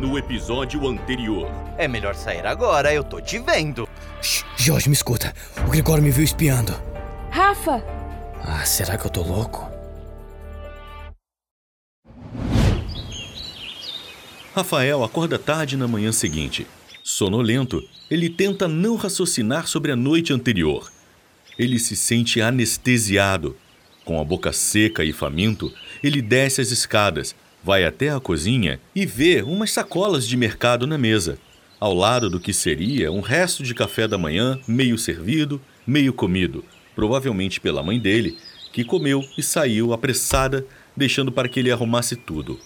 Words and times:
no 0.00 0.16
episódio 0.16 0.88
anterior. 0.88 1.46
É 1.76 1.86
melhor 1.86 2.14
sair 2.14 2.46
agora, 2.46 2.92
eu 2.92 3.04
tô 3.04 3.20
te 3.20 3.38
vendo. 3.38 3.86
Shh, 4.22 4.44
Jorge, 4.56 4.88
me 4.88 4.94
escuta. 4.94 5.34
O 5.66 5.70
Gregório 5.70 6.02
me 6.02 6.10
viu 6.10 6.24
espiando. 6.24 6.72
Rafa! 7.30 7.84
Ah, 8.42 8.64
será 8.64 8.96
que 8.96 9.04
eu 9.04 9.10
tô 9.10 9.22
louco? 9.22 9.70
Rafael 14.54 15.04
acorda 15.04 15.38
tarde 15.38 15.76
na 15.76 15.86
manhã 15.86 16.10
seguinte. 16.10 16.66
Sonolento, 17.04 17.86
ele 18.10 18.30
tenta 18.30 18.66
não 18.66 18.96
raciocinar 18.96 19.66
sobre 19.66 19.92
a 19.92 19.96
noite 19.96 20.32
anterior. 20.32 20.90
Ele 21.58 21.78
se 21.78 21.94
sente 21.94 22.40
anestesiado. 22.40 23.54
Com 24.04 24.18
a 24.18 24.24
boca 24.24 24.50
seca 24.50 25.04
e 25.04 25.12
faminto, 25.12 25.70
ele 26.02 26.22
desce 26.22 26.62
as 26.62 26.70
escadas, 26.70 27.36
vai 27.62 27.84
até 27.84 28.10
a 28.10 28.20
cozinha 28.20 28.80
e 28.94 29.04
vê 29.04 29.42
umas 29.42 29.70
sacolas 29.70 30.26
de 30.26 30.36
mercado 30.36 30.86
na 30.86 30.96
mesa, 30.96 31.38
ao 31.78 31.94
lado 31.94 32.28
do 32.28 32.40
que 32.40 32.52
seria 32.52 33.10
um 33.10 33.20
resto 33.20 33.62
de 33.62 33.74
café 33.74 34.06
da 34.06 34.18
manhã 34.18 34.58
meio 34.66 34.98
servido, 34.98 35.60
meio 35.86 36.12
comido, 36.12 36.64
provavelmente 36.94 37.60
pela 37.60 37.82
mãe 37.82 37.98
dele, 37.98 38.36
que 38.72 38.84
comeu 38.84 39.24
e 39.36 39.42
saiu 39.42 39.92
apressada, 39.92 40.66
deixando 40.96 41.32
para 41.32 41.48
que 41.48 41.60
ele 41.60 41.72
arrumasse 41.72 42.16
tudo. 42.16 42.58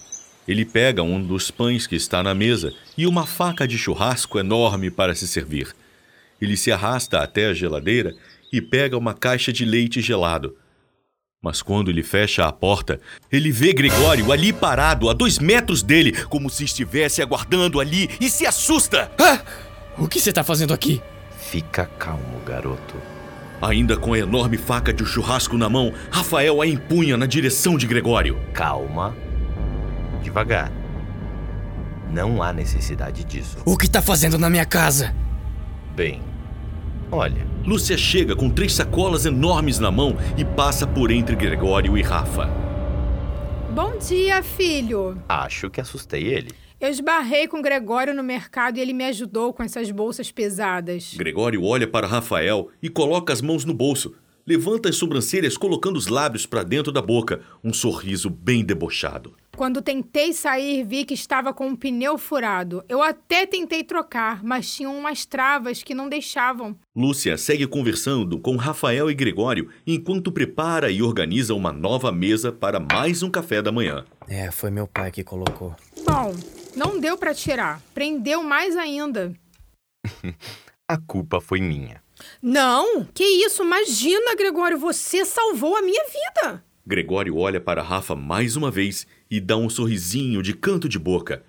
Ele 0.46 0.64
pega 0.64 1.02
um 1.02 1.22
dos 1.22 1.50
pães 1.50 1.86
que 1.86 1.96
está 1.96 2.22
na 2.22 2.34
mesa 2.34 2.74
e 2.98 3.06
uma 3.06 3.24
faca 3.26 3.66
de 3.66 3.78
churrasco 3.78 4.38
enorme 4.38 4.90
para 4.90 5.14
se 5.14 5.26
servir. 5.26 5.74
Ele 6.40 6.56
se 6.56 6.70
arrasta 6.70 7.20
até 7.20 7.46
a 7.46 7.54
geladeira 7.54 8.14
e 8.52 8.60
pega 8.60 8.98
uma 8.98 9.14
caixa 9.14 9.52
de 9.52 9.64
leite 9.64 10.02
gelado. 10.02 10.54
Mas 11.44 11.60
quando 11.60 11.90
ele 11.90 12.02
fecha 12.02 12.46
a 12.46 12.50
porta, 12.50 12.98
ele 13.30 13.52
vê 13.52 13.74
Gregório 13.74 14.32
ali 14.32 14.50
parado, 14.50 15.10
a 15.10 15.12
dois 15.12 15.38
metros 15.38 15.82
dele, 15.82 16.12
como 16.24 16.48
se 16.48 16.64
estivesse 16.64 17.20
aguardando 17.20 17.80
ali, 17.80 18.08
e 18.18 18.30
se 18.30 18.46
assusta! 18.46 19.12
Ah! 19.20 19.42
O 19.98 20.08
que 20.08 20.18
você 20.18 20.32
tá 20.32 20.42
fazendo 20.42 20.72
aqui? 20.72 21.02
Fica 21.38 21.84
calmo, 21.98 22.40
garoto. 22.46 22.94
Ainda 23.60 23.94
com 23.94 24.14
a 24.14 24.18
enorme 24.18 24.56
faca 24.56 24.90
de 24.90 25.04
churrasco 25.04 25.58
na 25.58 25.68
mão, 25.68 25.92
Rafael 26.10 26.62
a 26.62 26.66
empunha 26.66 27.14
na 27.14 27.26
direção 27.26 27.76
de 27.76 27.86
Gregório. 27.86 28.40
Calma. 28.54 29.14
Devagar. 30.22 30.72
Não 32.10 32.42
há 32.42 32.54
necessidade 32.54 33.22
disso. 33.22 33.58
O 33.66 33.76
que 33.76 33.86
tá 33.86 34.00
fazendo 34.00 34.38
na 34.38 34.48
minha 34.48 34.64
casa? 34.64 35.14
Bem, 35.94 36.22
olha. 37.10 37.46
Lúcia 37.64 37.96
chega 37.96 38.36
com 38.36 38.50
três 38.50 38.74
sacolas 38.74 39.24
enormes 39.26 39.78
na 39.78 39.90
mão 39.90 40.16
e 40.36 40.44
passa 40.44 40.86
por 40.86 41.10
entre 41.10 41.34
Gregório 41.34 41.96
e 41.96 42.02
Rafa. 42.02 42.46
Bom 43.70 43.98
dia, 43.98 44.42
filho. 44.42 45.20
Acho 45.28 45.70
que 45.70 45.80
assustei 45.80 46.24
ele. 46.24 46.52
Eu 46.80 46.90
esbarrei 46.90 47.48
com 47.48 47.58
o 47.58 47.62
Gregório 47.62 48.14
no 48.14 48.22
mercado 48.22 48.76
e 48.76 48.80
ele 48.80 48.92
me 48.92 49.04
ajudou 49.06 49.52
com 49.52 49.62
essas 49.62 49.90
bolsas 49.90 50.30
pesadas. 50.30 51.14
Gregório 51.16 51.64
olha 51.64 51.86
para 51.86 52.06
Rafael 52.06 52.68
e 52.82 52.88
coloca 52.88 53.32
as 53.32 53.40
mãos 53.40 53.64
no 53.64 53.72
bolso. 53.72 54.14
Levanta 54.46 54.90
as 54.90 54.96
sobrancelhas 54.96 55.56
colocando 55.56 55.96
os 55.96 56.06
lábios 56.06 56.44
para 56.44 56.62
dentro 56.62 56.92
da 56.92 57.00
boca, 57.00 57.40
um 57.64 57.72
sorriso 57.72 58.28
bem 58.28 58.62
debochado. 58.62 59.34
Quando 59.56 59.80
tentei 59.80 60.32
sair, 60.32 60.82
vi 60.82 61.04
que 61.04 61.14
estava 61.14 61.54
com 61.54 61.68
um 61.68 61.76
pneu 61.76 62.18
furado. 62.18 62.84
Eu 62.88 63.00
até 63.00 63.46
tentei 63.46 63.84
trocar, 63.84 64.42
mas 64.42 64.74
tinham 64.74 64.96
umas 64.98 65.24
travas 65.24 65.82
que 65.82 65.94
não 65.94 66.08
deixavam. 66.08 66.76
Lúcia 66.94 67.38
segue 67.38 67.66
conversando 67.66 68.40
com 68.40 68.56
Rafael 68.56 69.08
e 69.08 69.14
Gregório 69.14 69.70
enquanto 69.86 70.32
prepara 70.32 70.90
e 70.90 71.02
organiza 71.02 71.54
uma 71.54 71.72
nova 71.72 72.10
mesa 72.10 72.50
para 72.50 72.80
mais 72.80 73.22
um 73.22 73.30
café 73.30 73.62
da 73.62 73.70
manhã. 73.70 74.04
É, 74.28 74.50
foi 74.50 74.70
meu 74.70 74.88
pai 74.88 75.12
que 75.12 75.22
colocou. 75.22 75.76
Bom, 76.04 76.34
não 76.74 76.98
deu 76.98 77.16
para 77.16 77.32
tirar. 77.32 77.80
Prendeu 77.94 78.42
mais 78.42 78.76
ainda. 78.76 79.32
A 80.88 80.98
culpa 80.98 81.40
foi 81.40 81.60
minha. 81.60 82.02
Não, 82.42 83.04
que 83.06 83.24
isso? 83.24 83.62
Imagina, 83.62 84.34
Gregório, 84.36 84.78
você 84.78 85.24
salvou 85.24 85.76
a 85.76 85.82
minha 85.82 86.04
vida. 86.04 86.64
Gregório 86.86 87.38
olha 87.38 87.60
para 87.60 87.82
Rafa 87.82 88.14
mais 88.14 88.56
uma 88.56 88.70
vez 88.70 89.06
e 89.30 89.40
dá 89.40 89.56
um 89.56 89.70
sorrisinho 89.70 90.42
de 90.42 90.52
canto 90.52 90.86
de 90.86 90.98
boca. 90.98 91.42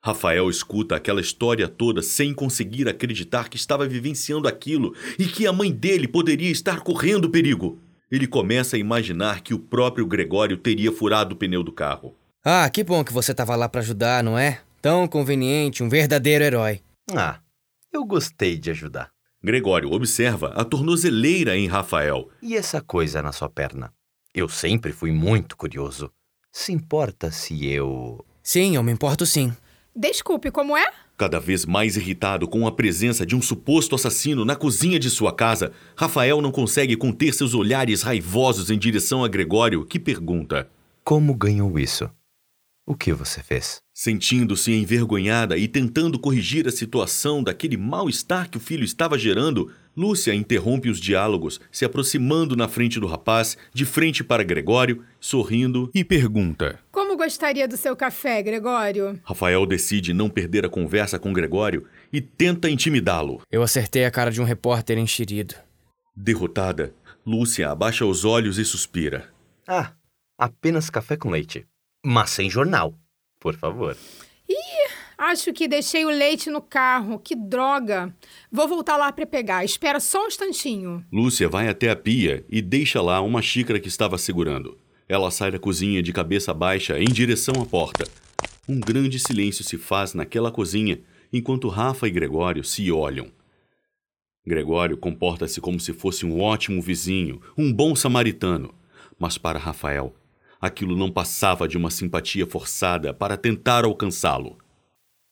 Rafael 0.00 0.50
escuta 0.50 0.96
aquela 0.96 1.20
história 1.20 1.68
toda 1.68 2.02
sem 2.02 2.34
conseguir 2.34 2.88
acreditar 2.88 3.48
que 3.48 3.56
estava 3.56 3.86
vivenciando 3.86 4.48
aquilo 4.48 4.92
e 5.16 5.26
que 5.26 5.46
a 5.46 5.52
mãe 5.52 5.70
dele 5.70 6.08
poderia 6.08 6.50
estar 6.50 6.80
correndo 6.80 7.30
perigo. 7.30 7.78
Ele 8.10 8.26
começa 8.26 8.74
a 8.74 8.78
imaginar 8.78 9.40
que 9.40 9.54
o 9.54 9.58
próprio 9.58 10.04
Gregório 10.04 10.56
teria 10.56 10.90
furado 10.90 11.34
o 11.34 11.38
pneu 11.38 11.62
do 11.62 11.70
carro. 11.70 12.16
Ah, 12.44 12.68
que 12.68 12.82
bom 12.82 13.04
que 13.04 13.12
você 13.12 13.32
tava 13.32 13.54
lá 13.54 13.68
para 13.68 13.80
ajudar, 13.80 14.24
não 14.24 14.36
é? 14.36 14.60
Tão 14.82 15.06
conveniente, 15.06 15.84
um 15.84 15.88
verdadeiro 15.88 16.42
herói. 16.42 16.80
Ah, 17.14 17.38
eu 17.92 18.04
gostei 18.04 18.58
de 18.58 18.72
ajudar. 18.72 19.10
Gregório 19.40 19.92
observa 19.92 20.48
a 20.48 20.64
tornozeleira 20.64 21.56
em 21.56 21.68
Rafael. 21.68 22.28
E 22.42 22.56
essa 22.56 22.80
coisa 22.80 23.22
na 23.22 23.30
sua 23.30 23.48
perna? 23.48 23.92
Eu 24.34 24.48
sempre 24.48 24.92
fui 24.92 25.12
muito 25.12 25.54
curioso. 25.58 26.10
Se 26.50 26.72
importa 26.72 27.30
se 27.30 27.66
eu. 27.66 28.24
Sim, 28.42 28.76
eu 28.76 28.82
me 28.82 28.90
importo 28.90 29.26
sim. 29.26 29.54
Desculpe, 29.94 30.50
como 30.50 30.74
é? 30.74 30.90
Cada 31.18 31.38
vez 31.38 31.66
mais 31.66 31.98
irritado 31.98 32.48
com 32.48 32.66
a 32.66 32.72
presença 32.72 33.26
de 33.26 33.36
um 33.36 33.42
suposto 33.42 33.94
assassino 33.94 34.42
na 34.42 34.56
cozinha 34.56 34.98
de 34.98 35.10
sua 35.10 35.34
casa, 35.34 35.72
Rafael 35.94 36.40
não 36.40 36.50
consegue 36.50 36.96
conter 36.96 37.34
seus 37.34 37.52
olhares 37.52 38.00
raivosos 38.00 38.70
em 38.70 38.78
direção 38.78 39.22
a 39.22 39.28
Gregório, 39.28 39.84
que 39.84 39.98
pergunta: 39.98 40.66
Como 41.04 41.34
ganhou 41.34 41.78
isso? 41.78 42.10
O 42.84 42.96
que 42.96 43.12
você 43.12 43.40
fez? 43.40 43.80
Sentindo-se 43.94 44.72
envergonhada 44.72 45.56
e 45.56 45.68
tentando 45.68 46.18
corrigir 46.18 46.66
a 46.66 46.72
situação 46.72 47.40
daquele 47.40 47.76
mal-estar 47.76 48.50
que 48.50 48.56
o 48.56 48.60
filho 48.60 48.82
estava 48.82 49.16
gerando, 49.16 49.70
Lúcia 49.96 50.34
interrompe 50.34 50.90
os 50.90 50.98
diálogos, 50.98 51.60
se 51.70 51.84
aproximando 51.84 52.56
na 52.56 52.66
frente 52.66 52.98
do 52.98 53.06
rapaz, 53.06 53.56
de 53.72 53.84
frente 53.84 54.24
para 54.24 54.42
Gregório, 54.42 55.04
sorrindo 55.20 55.90
e 55.94 56.02
pergunta: 56.02 56.80
Como 56.90 57.16
gostaria 57.16 57.68
do 57.68 57.76
seu 57.76 57.94
café, 57.94 58.42
Gregório? 58.42 59.20
Rafael 59.22 59.64
decide 59.64 60.12
não 60.12 60.28
perder 60.28 60.66
a 60.66 60.68
conversa 60.68 61.20
com 61.20 61.32
Gregório 61.32 61.86
e 62.12 62.20
tenta 62.20 62.68
intimidá-lo. 62.68 63.42
Eu 63.48 63.62
acertei 63.62 64.04
a 64.04 64.10
cara 64.10 64.32
de 64.32 64.40
um 64.40 64.44
repórter 64.44 64.98
enxerido. 64.98 65.54
Derrotada, 66.16 66.92
Lúcia 67.24 67.70
abaixa 67.70 68.04
os 68.04 68.24
olhos 68.24 68.58
e 68.58 68.64
suspira. 68.64 69.28
Ah, 69.68 69.92
apenas 70.36 70.90
café 70.90 71.16
com 71.16 71.30
leite. 71.30 71.64
Mas 72.04 72.30
sem 72.30 72.50
jornal, 72.50 72.94
por 73.38 73.54
favor. 73.54 73.96
Ih, 74.48 74.90
acho 75.16 75.52
que 75.52 75.68
deixei 75.68 76.04
o 76.04 76.10
leite 76.10 76.50
no 76.50 76.60
carro. 76.60 77.18
Que 77.18 77.36
droga. 77.36 78.14
Vou 78.50 78.66
voltar 78.66 78.96
lá 78.96 79.12
para 79.12 79.26
pegar. 79.26 79.64
Espera 79.64 80.00
só 80.00 80.24
um 80.24 80.28
instantinho. 80.28 81.04
Lúcia 81.12 81.48
vai 81.48 81.68
até 81.68 81.90
a 81.90 81.96
pia 81.96 82.44
e 82.48 82.60
deixa 82.60 83.00
lá 83.00 83.20
uma 83.20 83.40
xícara 83.40 83.78
que 83.78 83.88
estava 83.88 84.18
segurando. 84.18 84.78
Ela 85.08 85.30
sai 85.30 85.50
da 85.50 85.58
cozinha 85.58 86.02
de 86.02 86.12
cabeça 86.12 86.52
baixa 86.52 86.98
em 86.98 87.04
direção 87.04 87.54
à 87.62 87.66
porta. 87.66 88.04
Um 88.68 88.80
grande 88.80 89.18
silêncio 89.18 89.64
se 89.64 89.76
faz 89.76 90.14
naquela 90.14 90.50
cozinha 90.50 91.00
enquanto 91.32 91.68
Rafa 91.68 92.06
e 92.06 92.10
Gregório 92.10 92.64
se 92.64 92.90
olham. 92.90 93.30
Gregório 94.44 94.96
comporta-se 94.96 95.60
como 95.60 95.78
se 95.78 95.92
fosse 95.92 96.26
um 96.26 96.40
ótimo 96.40 96.82
vizinho, 96.82 97.40
um 97.56 97.72
bom 97.72 97.94
samaritano. 97.94 98.74
Mas 99.18 99.38
para 99.38 99.58
Rafael, 99.58 100.14
aquilo 100.62 100.96
não 100.96 101.10
passava 101.10 101.66
de 101.66 101.76
uma 101.76 101.90
simpatia 101.90 102.46
forçada 102.46 103.12
para 103.12 103.36
tentar 103.36 103.84
alcançá-lo. 103.84 104.56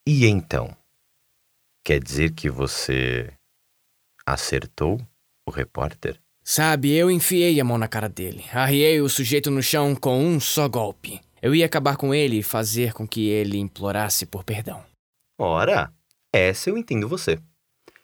E 0.05 0.27
então? 0.27 0.77
Quer 1.85 2.03
dizer 2.03 2.35
que 2.35 2.51
você. 2.51 3.33
acertou 4.27 5.01
o 5.47 5.51
repórter? 5.53 6.21
Sabe, 6.43 6.93
eu 6.93 7.11
enfiei 7.11 7.61
a 7.61 7.65
mão 7.65 7.79
na 7.79 7.87
cara 7.87 8.09
dele. 8.09 8.45
Arriei 8.53 9.01
o 9.01 9.09
sujeito 9.09 9.51
no 9.51 9.63
chão 9.63 9.95
com 9.95 10.21
um 10.21 10.41
só 10.41 10.69
golpe. 10.69 11.21
Eu 11.41 11.55
ia 11.55 11.65
acabar 11.65 11.97
com 11.97 12.13
ele 12.13 12.39
e 12.39 12.43
fazer 12.43 12.93
com 12.93 13.07
que 13.07 13.29
ele 13.29 13.57
implorasse 13.57 14.27
por 14.27 14.43
perdão. 14.43 14.85
Ora, 15.39 15.93
essa 16.33 16.69
eu 16.69 16.77
entendo 16.77 17.09
você. 17.09 17.39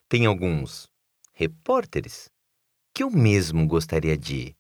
Tem 0.08 0.26
alguns 0.26 0.88
repórteres 1.34 2.31
que 2.94 3.02
eu 3.02 3.11
mesmo 3.11 3.67
gostaria 3.67 4.17
de. 4.17 4.55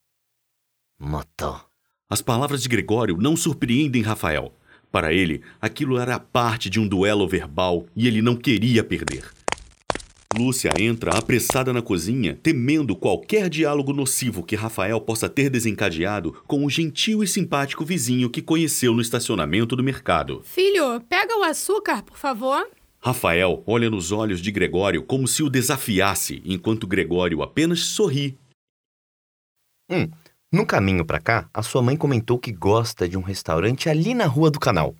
matar. 0.98 1.65
As 2.08 2.22
palavras 2.22 2.62
de 2.62 2.68
Gregório 2.68 3.16
não 3.16 3.36
surpreendem 3.36 4.00
Rafael. 4.00 4.54
Para 4.92 5.12
ele, 5.12 5.42
aquilo 5.60 5.98
era 5.98 6.20
parte 6.20 6.70
de 6.70 6.78
um 6.78 6.86
duelo 6.86 7.26
verbal 7.26 7.84
e 7.96 8.06
ele 8.06 8.22
não 8.22 8.36
queria 8.36 8.84
perder. 8.84 9.24
Lúcia 10.38 10.70
entra 10.78 11.16
apressada 11.18 11.72
na 11.72 11.82
cozinha, 11.82 12.38
temendo 12.40 12.94
qualquer 12.94 13.48
diálogo 13.48 13.92
nocivo 13.92 14.44
que 14.44 14.54
Rafael 14.54 15.00
possa 15.00 15.28
ter 15.28 15.50
desencadeado 15.50 16.32
com 16.46 16.64
o 16.64 16.70
gentil 16.70 17.24
e 17.24 17.26
simpático 17.26 17.84
vizinho 17.84 18.30
que 18.30 18.40
conheceu 18.40 18.94
no 18.94 19.00
estacionamento 19.00 19.74
do 19.74 19.82
mercado. 19.82 20.42
Filho, 20.44 21.00
pega 21.08 21.36
o 21.36 21.42
açúcar, 21.42 22.02
por 22.02 22.18
favor. 22.18 22.68
Rafael 23.00 23.64
olha 23.66 23.90
nos 23.90 24.12
olhos 24.12 24.40
de 24.40 24.52
Gregório 24.52 25.02
como 25.02 25.26
se 25.26 25.42
o 25.42 25.50
desafiasse, 25.50 26.40
enquanto 26.44 26.86
Gregório 26.86 27.42
apenas 27.42 27.80
sorri. 27.80 28.38
Hum, 29.90 30.08
no 30.56 30.64
caminho 30.64 31.04
pra 31.04 31.20
cá, 31.20 31.50
a 31.52 31.62
sua 31.62 31.82
mãe 31.82 31.94
comentou 31.98 32.38
que 32.38 32.50
gosta 32.50 33.06
de 33.06 33.18
um 33.18 33.20
restaurante 33.20 33.90
ali 33.90 34.14
na 34.14 34.24
rua 34.24 34.50
do 34.50 34.58
canal. 34.58 34.96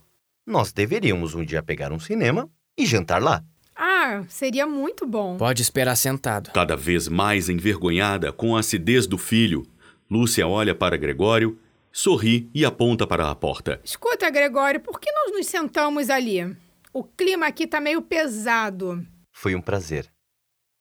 Nós 0.47 0.71
deveríamos 0.71 1.35
um 1.35 1.43
dia 1.43 1.63
pegar 1.63 1.93
um 1.93 1.99
cinema 1.99 2.47
e 2.77 2.85
jantar 2.85 3.23
lá. 3.23 3.43
Ah, 3.75 4.23
seria 4.29 4.67
muito 4.67 5.07
bom. 5.07 5.39
Pode 5.39 5.63
esperar 5.63 5.97
sentado. 5.97 6.51
Cada 6.53 6.77
vez 6.77 7.09
mais 7.09 7.49
envergonhada 7.49 8.31
com 8.35 8.55
a 8.55 8.61
acidez 8.61 9.07
do 9.07 9.17
filho, 9.17 9.67
Lúcia 10.11 10.47
olha 10.47 10.75
para 10.75 10.99
Gregório, 10.99 11.59
sorri 11.91 12.51
e 12.55 12.63
aponta 12.63 13.07
para 13.07 13.31
a 13.31 13.35
porta. 13.35 13.81
Escuta, 13.83 14.29
Gregório, 14.29 14.81
por 14.81 15.01
que 15.01 15.11
nós 15.11 15.33
nos 15.33 15.47
sentamos 15.47 16.11
ali? 16.11 16.55
O 16.93 17.03
clima 17.03 17.47
aqui 17.47 17.67
tá 17.67 17.81
meio 17.81 18.03
pesado. 18.03 19.07
Foi 19.33 19.55
um 19.55 19.63
prazer, 19.63 20.07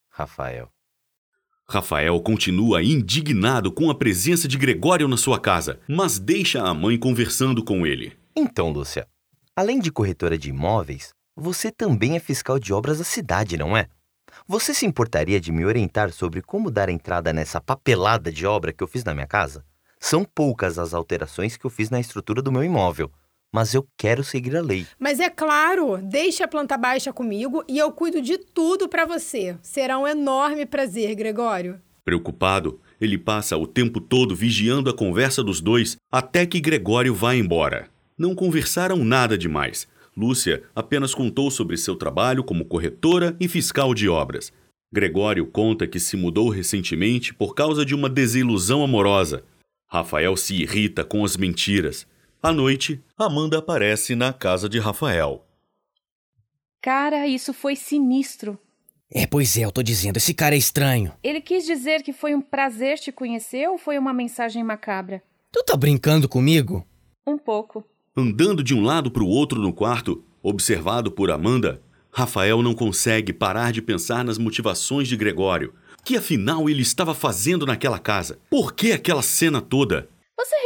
Rafael. 0.09 0.74
Rafael 1.67 2.21
continua 2.21 2.83
indignado 2.83 3.71
com 3.71 3.89
a 3.89 3.95
presença 3.95 4.47
de 4.47 4.55
Gregório 4.55 5.07
na 5.07 5.17
sua 5.17 5.39
casa, 5.39 5.79
mas 5.87 6.19
deixa 6.19 6.61
a 6.61 6.73
mãe 6.75 6.95
conversando 6.97 7.63
com 7.63 7.87
ele. 7.87 8.13
Então, 8.35 8.69
Lúcia, 8.69 9.07
além 9.55 9.79
de 9.79 9.91
corretora 9.91 10.37
de 10.37 10.49
imóveis, 10.49 11.09
você 11.35 11.71
também 11.71 12.15
é 12.15 12.19
fiscal 12.19 12.59
de 12.59 12.71
obras 12.71 12.99
da 12.99 13.03
cidade, 13.03 13.57
não 13.57 13.75
é? 13.75 13.87
Você 14.47 14.75
se 14.75 14.85
importaria 14.85 15.41
de 15.41 15.51
me 15.51 15.65
orientar 15.65 16.11
sobre 16.11 16.39
como 16.41 16.69
dar 16.69 16.87
entrada 16.87 17.33
nessa 17.33 17.59
papelada 17.59 18.31
de 18.31 18.45
obra 18.45 18.71
que 18.71 18.83
eu 18.83 18.87
fiz 18.87 19.03
na 19.03 19.15
minha 19.15 19.25
casa? 19.25 19.65
São 19.99 20.23
poucas 20.23 20.77
as 20.77 20.93
alterações 20.93 21.57
que 21.57 21.65
eu 21.65 21.71
fiz 21.71 21.89
na 21.89 21.99
estrutura 21.99 22.43
do 22.43 22.51
meu 22.51 22.63
imóvel, 22.63 23.11
mas 23.55 23.73
eu 23.73 23.87
quero 23.97 24.21
seguir 24.21 24.57
a 24.57 24.61
lei. 24.61 24.85
Mas 24.99 25.21
é 25.21 25.29
claro, 25.29 25.97
deixe 26.03 26.43
a 26.43 26.47
planta 26.47 26.77
baixa 26.77 27.13
comigo 27.13 27.63
e 27.69 27.77
eu 27.77 27.89
cuido 27.89 28.21
de 28.21 28.37
tudo 28.37 28.89
para 28.89 29.05
você. 29.05 29.55
Será 29.61 29.97
um 29.97 30.05
enorme 30.05 30.65
prazer, 30.65 31.15
Gregório. 31.15 31.79
Preocupado, 32.03 32.81
ele 32.99 33.17
passa 33.17 33.55
o 33.55 33.65
tempo 33.65 34.01
todo 34.01 34.35
vigiando 34.35 34.89
a 34.89 34.93
conversa 34.93 35.41
dos 35.41 35.61
dois 35.61 35.95
até 36.11 36.45
que 36.45 36.59
Gregório 36.59 37.15
vai 37.15 37.37
embora. 37.37 37.87
Não 38.17 38.35
conversaram 38.35 38.97
nada 38.97 39.37
demais. 39.37 39.87
Lúcia 40.17 40.63
apenas 40.75 41.15
contou 41.15 41.49
sobre 41.49 41.77
seu 41.77 41.95
trabalho 41.95 42.43
como 42.43 42.65
corretora 42.65 43.37
e 43.39 43.47
fiscal 43.47 43.93
de 43.93 44.09
obras. 44.09 44.51
Gregório 44.91 45.45
conta 45.45 45.87
que 45.87 45.99
se 45.99 46.17
mudou 46.17 46.49
recentemente 46.49 47.33
por 47.33 47.55
causa 47.55 47.85
de 47.85 47.95
uma 47.95 48.09
desilusão 48.09 48.83
amorosa. 48.83 49.45
Rafael 49.87 50.35
se 50.35 50.55
irrita 50.61 51.05
com 51.05 51.23
as 51.23 51.37
mentiras. 51.37 52.05
À 52.41 52.51
noite, 52.51 53.03
Amanda 53.17 53.57
aparece 53.59 54.15
na 54.15 54.31
casa 54.31 54.69
de 54.69 54.79
Rafael. 54.79 55.45
Cara, 56.81 57.27
isso 57.27 57.53
foi 57.53 57.75
sinistro. 57.75 58.59
É, 59.11 59.25
pois 59.25 59.57
é, 59.57 59.61
eu 59.61 59.71
tô 59.71 59.81
dizendo, 59.81 60.17
esse 60.17 60.33
cara 60.33 60.55
é 60.55 60.57
estranho. 60.57 61.13
Ele 61.23 61.41
quis 61.41 61.65
dizer 61.65 62.03
que 62.03 62.13
foi 62.13 62.35
um 62.35 62.41
prazer 62.41 62.99
te 62.99 63.11
conhecer 63.11 63.67
ou 63.67 63.77
foi 63.77 63.97
uma 63.97 64.13
mensagem 64.13 64.63
macabra? 64.63 65.23
Tu 65.51 65.63
tá 65.63 65.75
brincando 65.75 66.27
comigo? 66.27 66.85
Um 67.25 67.37
pouco. 67.37 67.83
Andando 68.15 68.63
de 68.63 68.73
um 68.73 68.83
lado 68.83 69.09
para 69.09 69.23
o 69.23 69.27
outro 69.27 69.59
no 69.59 69.73
quarto, 69.73 70.23
observado 70.43 71.11
por 71.11 71.31
Amanda, 71.31 71.81
Rafael 72.11 72.61
não 72.61 72.73
consegue 72.73 73.33
parar 73.33 73.71
de 73.71 73.81
pensar 73.81 74.23
nas 74.23 74.37
motivações 74.37 75.07
de 75.07 75.17
Gregório. 75.17 75.73
O 75.99 76.03
que 76.03 76.15
afinal 76.15 76.69
ele 76.69 76.81
estava 76.81 77.13
fazendo 77.13 77.65
naquela 77.65 77.99
casa? 77.99 78.39
Por 78.49 78.73
que 78.73 78.91
aquela 78.91 79.21
cena 79.21 79.59
toda? 79.59 80.07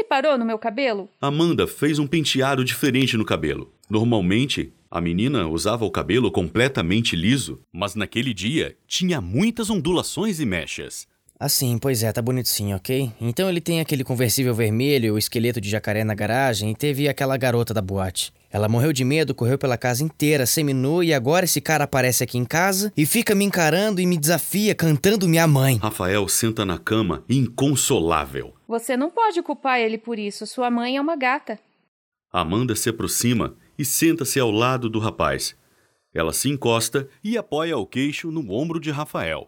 Você 0.09 0.15
reparou 0.15 0.39
no 0.39 0.45
meu 0.45 0.57
cabelo? 0.57 1.07
Amanda 1.21 1.67
fez 1.67 1.99
um 1.99 2.07
penteado 2.07 2.65
diferente 2.65 3.15
no 3.15 3.23
cabelo. 3.23 3.71
Normalmente, 3.87 4.73
a 4.89 4.99
menina 4.99 5.47
usava 5.47 5.85
o 5.85 5.91
cabelo 5.91 6.31
completamente 6.31 7.15
liso, 7.15 7.61
mas 7.71 7.93
naquele 7.93 8.33
dia 8.33 8.75
tinha 8.87 9.21
muitas 9.21 9.69
ondulações 9.69 10.39
e 10.39 10.47
mechas. 10.47 11.07
Assim, 11.39 11.77
pois 11.77 12.01
é, 12.01 12.11
tá 12.11 12.23
bonito 12.23 12.49
sim, 12.49 12.73
ok? 12.73 13.11
Então 13.21 13.47
ele 13.47 13.61
tem 13.61 13.81
aquele 13.81 14.03
conversível 14.03 14.53
vermelho, 14.55 15.13
o 15.13 15.17
esqueleto 15.19 15.61
de 15.61 15.69
jacaré 15.69 16.03
na 16.03 16.15
garagem 16.15 16.71
e 16.71 16.75
teve 16.75 17.07
aquela 17.07 17.37
garota 17.37 17.71
da 17.71 17.81
boate. 17.81 18.33
Ela 18.51 18.67
morreu 18.67 18.91
de 18.91 19.03
medo, 19.05 19.35
correu 19.35 19.57
pela 19.57 19.77
casa 19.77 20.03
inteira, 20.03 20.45
seminua 20.45 21.05
e 21.05 21.13
agora 21.13 21.45
esse 21.45 21.61
cara 21.61 21.83
aparece 21.83 22.23
aqui 22.23 22.37
em 22.37 22.45
casa 22.45 22.91
e 22.97 23.05
fica 23.05 23.35
me 23.35 23.45
encarando 23.45 24.01
e 24.01 24.05
me 24.07 24.17
desafia, 24.17 24.73
cantando 24.73 25.27
minha 25.27 25.45
mãe. 25.45 25.77
Rafael 25.77 26.27
senta 26.27 26.65
na 26.65 26.79
cama, 26.79 27.23
inconsolável. 27.29 28.53
Você 28.67 28.97
não 28.97 29.11
pode 29.11 29.41
culpar 29.43 29.79
ele 29.79 29.97
por 29.97 30.17
isso. 30.17 30.47
Sua 30.47 30.71
mãe 30.71 30.97
é 30.97 31.01
uma 31.01 31.15
gata. 31.15 31.59
Amanda 32.31 32.75
se 32.75 32.89
aproxima 32.89 33.55
e 33.77 33.85
senta-se 33.85 34.39
ao 34.39 34.49
lado 34.49 34.89
do 34.89 34.99
rapaz. 34.99 35.55
Ela 36.13 36.33
se 36.33 36.49
encosta 36.49 37.07
e 37.23 37.37
apoia 37.37 37.77
o 37.77 37.85
queixo 37.85 38.31
no 38.31 38.51
ombro 38.51 38.79
de 38.79 38.89
Rafael. 38.89 39.47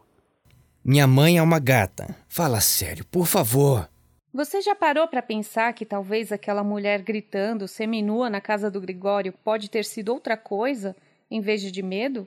Minha 0.84 1.08
mãe 1.08 1.38
é 1.38 1.42
uma 1.42 1.60
gata. 1.60 2.16
Fala 2.28 2.60
sério, 2.62 3.04
por 3.06 3.26
favor. 3.26 3.90
Você 4.34 4.62
já 4.62 4.74
parou 4.74 5.10
para 5.10 5.22
pensar 5.22 5.74
que 5.74 5.86
talvez 5.86 6.32
aquela 6.32 6.64
mulher 6.64 7.02
gritando 7.02 7.68
seminua 7.68 8.30
na 8.30 8.40
casa 8.40 8.72
do 8.72 8.80
Gregório 8.80 9.34
pode 9.44 9.70
ter 9.70 9.84
sido 9.84 10.14
outra 10.14 10.38
coisa 10.38 10.96
em 11.30 11.42
vez 11.42 11.62
de 11.62 11.70
de 11.70 11.84
medo? 11.84 12.26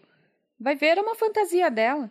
Vai 0.61 0.77
ver 0.77 0.99
é 0.99 1.01
uma 1.01 1.15
fantasia 1.15 1.71
dela. 1.71 2.11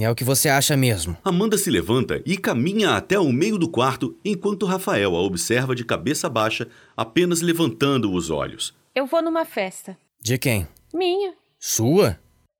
É 0.00 0.10
o 0.10 0.14
que 0.14 0.24
você 0.24 0.48
acha 0.48 0.76
mesmo. 0.76 1.16
Amanda 1.24 1.56
se 1.56 1.70
levanta 1.70 2.20
e 2.26 2.36
caminha 2.36 2.96
até 2.96 3.18
o 3.18 3.32
meio 3.32 3.58
do 3.58 3.70
quarto 3.70 4.16
enquanto 4.24 4.66
Rafael 4.66 5.14
a 5.14 5.22
observa 5.22 5.72
de 5.72 5.84
cabeça 5.84 6.28
baixa, 6.28 6.68
apenas 6.96 7.40
levantando 7.40 8.12
os 8.12 8.30
olhos. 8.30 8.76
Eu 8.92 9.06
vou 9.06 9.22
numa 9.22 9.44
festa. 9.44 9.96
De 10.20 10.36
quem? 10.36 10.66
Minha. 10.92 11.32
Sua? 11.60 12.18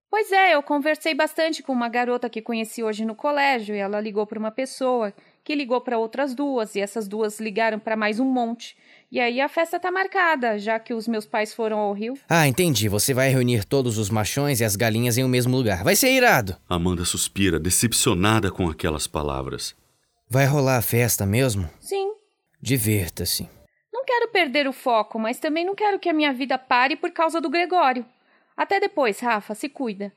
Pois 0.09 0.31
é, 0.31 0.55
eu 0.55 0.63
conversei 0.63 1.13
bastante 1.13 1.63
com 1.63 1.73
uma 1.73 1.89
garota 1.89 2.31
que 2.31 2.41
conheci 2.41 2.83
hoje 2.83 3.05
no 3.05 3.15
colégio 3.15 3.75
e 3.75 3.79
ela 3.79 4.01
ligou 4.01 4.27
para 4.27 4.39
uma 4.39 4.51
pessoa 4.51 5.13
que 5.49 5.55
ligou 5.55 5.81
para 5.81 5.97
outras 5.99 6.35
duas 6.35 6.75
e 6.75 6.81
essas 6.81 7.09
duas 7.09 7.41
ligaram 7.41 7.79
para 7.79 7.97
mais 7.97 8.21
um 8.21 8.25
monte. 8.27 8.77
E 9.11 9.19
aí 9.19 9.41
a 9.41 9.49
festa 9.49 9.81
tá 9.81 9.91
marcada, 9.91 10.59
já 10.59 10.79
que 10.79 10.93
os 10.93 11.09
meus 11.09 11.25
pais 11.25 11.55
foram 11.55 11.79
ao 11.79 11.95
Rio. 11.95 12.19
Ah, 12.29 12.47
entendi. 12.47 12.87
Você 12.87 13.15
vai 13.15 13.31
reunir 13.31 13.65
todos 13.65 13.97
os 13.97 14.11
machões 14.11 14.61
e 14.61 14.65
as 14.67 14.77
galinhas 14.77 15.17
em 15.17 15.25
um 15.25 15.29
mesmo 15.29 15.57
lugar. 15.57 15.83
Vai 15.83 15.97
ser 15.97 16.11
irado. 16.11 16.55
Amanda 16.69 17.03
suspira, 17.03 17.59
decepcionada 17.59 18.51
com 18.51 18.69
aquelas 18.69 19.07
palavras. 19.07 19.75
Vai 20.29 20.45
rolar 20.45 20.77
a 20.77 20.83
festa 20.83 21.25
mesmo? 21.25 21.67
Sim. 21.81 22.13
Divirta-se. 22.61 23.49
Não 23.91 24.05
quero 24.05 24.29
perder 24.29 24.69
o 24.69 24.73
foco, 24.75 25.19
mas 25.19 25.41
também 25.41 25.65
não 25.65 25.75
quero 25.75 25.99
que 25.99 26.11
a 26.11 26.13
minha 26.13 26.35
vida 26.35 26.59
pare 26.59 26.95
por 26.95 27.11
causa 27.11 27.41
do 27.41 27.49
Gregório. 27.49 28.05
Até 28.55 28.79
depois, 28.79 29.19
Rafa, 29.21 29.55
se 29.55 29.71
cuida. 29.71 30.13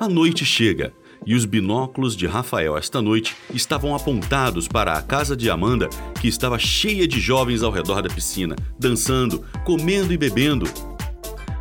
A 0.00 0.08
noite 0.08 0.46
chega 0.46 0.94
e 1.26 1.34
os 1.34 1.44
binóculos 1.44 2.16
de 2.16 2.26
Rafael 2.26 2.74
esta 2.74 3.02
noite 3.02 3.36
estavam 3.52 3.94
apontados 3.94 4.66
para 4.66 4.94
a 4.94 5.02
casa 5.02 5.36
de 5.36 5.50
Amanda, 5.50 5.90
que 6.18 6.26
estava 6.26 6.58
cheia 6.58 7.06
de 7.06 7.20
jovens 7.20 7.62
ao 7.62 7.70
redor 7.70 8.00
da 8.00 8.08
piscina, 8.08 8.56
dançando, 8.78 9.44
comendo 9.62 10.10
e 10.10 10.16
bebendo. 10.16 10.64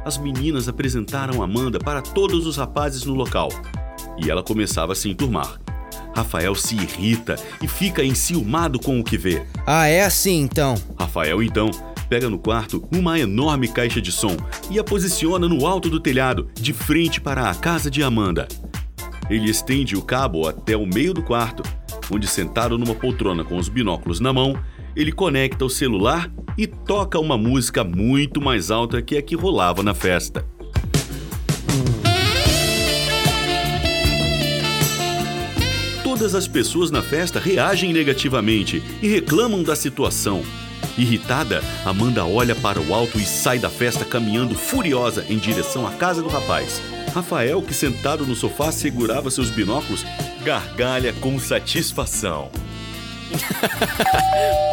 As 0.06 0.18
meninas 0.18 0.70
apresentaram 0.70 1.44
Amanda 1.44 1.80
para 1.80 2.02
todos 2.02 2.48
os 2.48 2.56
rapazes 2.56 3.04
no 3.04 3.14
local 3.14 3.50
e 4.18 4.32
ela 4.32 4.42
começava 4.42 4.94
a 4.94 4.96
se 4.96 5.10
enturmar. 5.10 5.60
Rafael 6.16 6.56
se 6.56 6.76
irrita 6.76 7.36
e 7.62 7.68
fica 7.68 8.06
enciumado 8.06 8.80
com 8.80 9.02
o 9.02 9.04
que 9.04 9.18
vê. 9.18 9.46
Ah, 9.68 9.88
é 9.88 10.06
assim 10.06 10.40
então. 10.40 10.76
Rafael 10.98 11.44
então 11.44 11.70
pega 12.10 12.30
no 12.30 12.40
quarto 12.40 12.84
uma 12.92 13.20
enorme 13.20 13.68
caixa 13.68 14.02
de 14.02 14.12
som 14.12 14.36
e 14.70 14.80
a 14.80 14.84
posiciona 14.84 15.48
no 15.48 15.66
alto 15.66 15.90
do 15.90 16.00
telhado, 16.00 16.50
de 16.56 16.74
frente 16.74 17.22
para 17.22 17.50
a 17.50 17.56
casa 17.56 17.90
de 17.90 18.02
Amanda. 18.02 18.48
Ele 19.30 19.50
estende 19.50 19.96
o 19.96 20.02
cabo 20.02 20.48
até 20.48 20.76
o 20.76 20.88
meio 20.88 21.14
do 21.14 21.22
quarto, 21.22 21.62
onde, 22.12 22.26
sentado 22.26 22.78
numa 22.78 22.96
poltrona 22.96 23.44
com 23.44 23.58
os 23.58 23.70
binóculos 23.70 24.20
na 24.20 24.34
mão, 24.34 24.60
ele 24.96 25.12
conecta 25.12 25.64
o 25.64 25.70
celular 25.70 26.32
e 26.58 26.66
toca 26.66 27.20
uma 27.20 27.38
música 27.38 27.84
muito 27.84 28.42
mais 28.42 28.72
alta 28.72 29.02
que 29.02 29.16
a 29.16 29.22
que 29.22 29.36
rolava 29.36 29.84
na 29.84 29.94
festa. 29.94 30.46
Todas 36.04 36.34
as 36.34 36.48
pessoas 36.48 36.90
na 36.90 37.04
festa 37.04 37.40
reagem 37.40 37.94
negativamente 37.94 38.82
e 39.02 39.08
reclamam 39.08 39.62
da 39.62 39.76
situação. 39.76 40.44
Irritada, 40.98 41.64
Amanda 41.86 42.26
olha 42.26 42.56
para 42.56 42.80
o 42.82 42.94
alto 42.94 43.20
e 43.20 43.26
sai 43.26 43.60
da 43.60 43.70
festa 43.70 44.04
caminhando 44.04 44.56
furiosa 44.56 45.26
em 45.30 45.38
direção 45.38 45.88
à 45.88 45.92
casa 45.92 46.22
do 46.22 46.30
rapaz. 46.30 46.82
Rafael, 47.14 47.62
que 47.62 47.74
sentado 47.74 48.26
no 48.26 48.36
sofá 48.36 48.72
segurava 48.72 49.32
seus 49.32 49.50
binóculos, 49.50 50.06
gargalha 50.44 51.14
com 51.14 51.40
satisfação. 51.40 52.50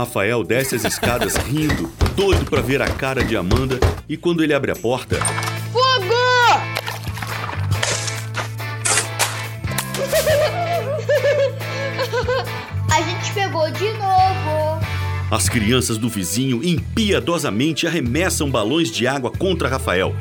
Rafael 0.00 0.42
desce 0.42 0.76
as 0.76 0.84
escadas 0.84 1.36
rindo, 1.36 1.92
doido 2.16 2.46
para 2.46 2.62
ver 2.62 2.80
a 2.80 2.88
cara 2.88 3.22
de 3.22 3.36
Amanda, 3.36 3.78
e 4.08 4.16
quando 4.16 4.42
ele 4.42 4.54
abre 4.54 4.70
a 4.70 4.74
porta, 4.74 5.18
as 15.30 15.48
crianças 15.48 15.96
do 15.96 16.08
vizinho 16.08 16.62
impiedosamente 16.64 17.86
arremessam 17.86 18.50
balões 18.50 18.90
de 18.90 19.06
água 19.06 19.30
contra 19.30 19.68
Rafael. 19.68 20.14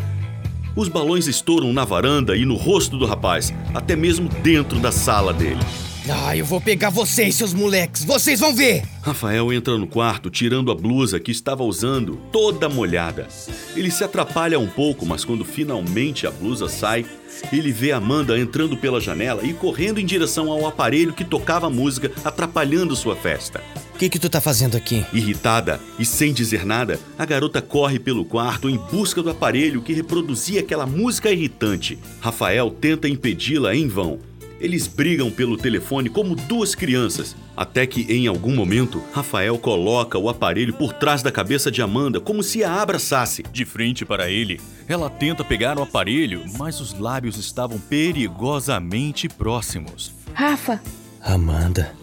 Os 0.76 0.88
balões 0.88 1.28
estouram 1.28 1.74
na 1.74 1.84
varanda 1.84 2.38
e 2.38 2.46
no 2.46 2.56
rosto 2.56 2.96
do 2.96 3.06
rapaz, 3.06 3.52
até 3.74 3.96
mesmo 3.96 4.30
dentro 4.44 4.80
da 4.80 4.92
sala 4.92 5.34
dele. 5.34 5.60
Ah, 6.08 6.36
eu 6.36 6.46
vou 6.46 6.62
pegar 6.62 6.90
vocês, 6.90 7.36
seus 7.36 7.54
moleques! 7.54 8.04
Vocês 8.04 8.40
vão 8.40 8.56
ver! 8.56 8.84
Rafael 9.02 9.52
entra 9.52 9.78
no 9.78 9.86
quarto 9.86 10.30
tirando 10.30 10.72
a 10.72 10.76
blusa 10.76 11.20
que 11.20 11.32
estava 11.32 11.64
usando, 11.64 12.20
toda 12.32 12.70
molhada. 12.70 13.28
Ele 13.76 13.92
se 13.92 14.04
atrapalha 14.04 14.60
um 14.60 14.68
pouco, 14.68 15.06
mas 15.06 15.26
quando 15.26 15.44
finalmente 15.44 16.26
a 16.26 16.32
blusa 16.32 16.68
sai, 16.68 17.06
ele 17.52 17.72
vê 17.72 17.92
Amanda 17.92 18.40
entrando 18.40 18.78
pela 18.78 19.02
janela 19.02 19.44
e 19.44 19.54
correndo 19.54 20.00
em 20.00 20.06
direção 20.06 20.52
ao 20.52 20.66
aparelho 20.68 21.14
que 21.14 21.26
tocava 21.26 21.70
música, 21.70 22.12
atrapalhando 22.24 22.96
sua 22.96 23.16
festa. 23.16 23.62
O 24.00 24.02
que, 24.02 24.08
que 24.08 24.18
tu 24.18 24.30
tá 24.30 24.40
fazendo 24.40 24.78
aqui? 24.78 25.06
Irritada 25.12 25.78
e 26.00 26.06
sem 26.06 26.32
dizer 26.32 26.66
nada, 26.66 26.98
a 27.18 27.26
garota 27.26 27.62
corre 27.62 28.00
pelo 28.00 28.24
quarto 28.24 28.70
em 28.70 28.78
busca 28.78 29.22
do 29.22 29.30
aparelho 29.30 29.82
que 29.82 29.92
reproduzia 29.92 30.62
aquela 30.62 30.86
música 30.86 31.30
irritante. 31.30 32.00
Rafael 32.22 32.72
tenta 32.72 33.10
impedi-la 33.10 33.76
em 33.76 33.90
vão, 33.90 34.18
eles 34.58 34.88
brigam 34.88 35.30
pelo 35.30 35.58
telefone 35.58 36.10
como 36.10 36.34
duas 36.34 36.74
crianças, 36.76 37.36
até 37.58 37.86
que 37.86 38.04
em 38.04 38.26
algum 38.26 38.56
momento 38.56 39.04
Rafael 39.12 39.58
coloca 39.58 40.18
o 40.18 40.30
aparelho 40.30 40.72
por 40.76 40.94
trás 40.94 41.22
da 41.22 41.30
cabeça 41.30 41.70
de 41.70 41.82
Amanda 41.82 42.22
como 42.22 42.42
se 42.42 42.64
a 42.64 42.82
abraçasse. 42.82 43.44
De 43.52 43.66
frente 43.66 44.06
para 44.06 44.30
ele, 44.30 44.62
ela 44.88 45.10
tenta 45.10 45.44
pegar 45.44 45.78
o 45.78 45.82
aparelho, 45.82 46.46
mas 46.58 46.80
os 46.80 46.98
lábios 46.98 47.36
estavam 47.36 47.78
perigosamente 47.78 49.28
próximos. 49.28 50.14
Rafa, 50.34 50.82
Amanda. 51.22 51.94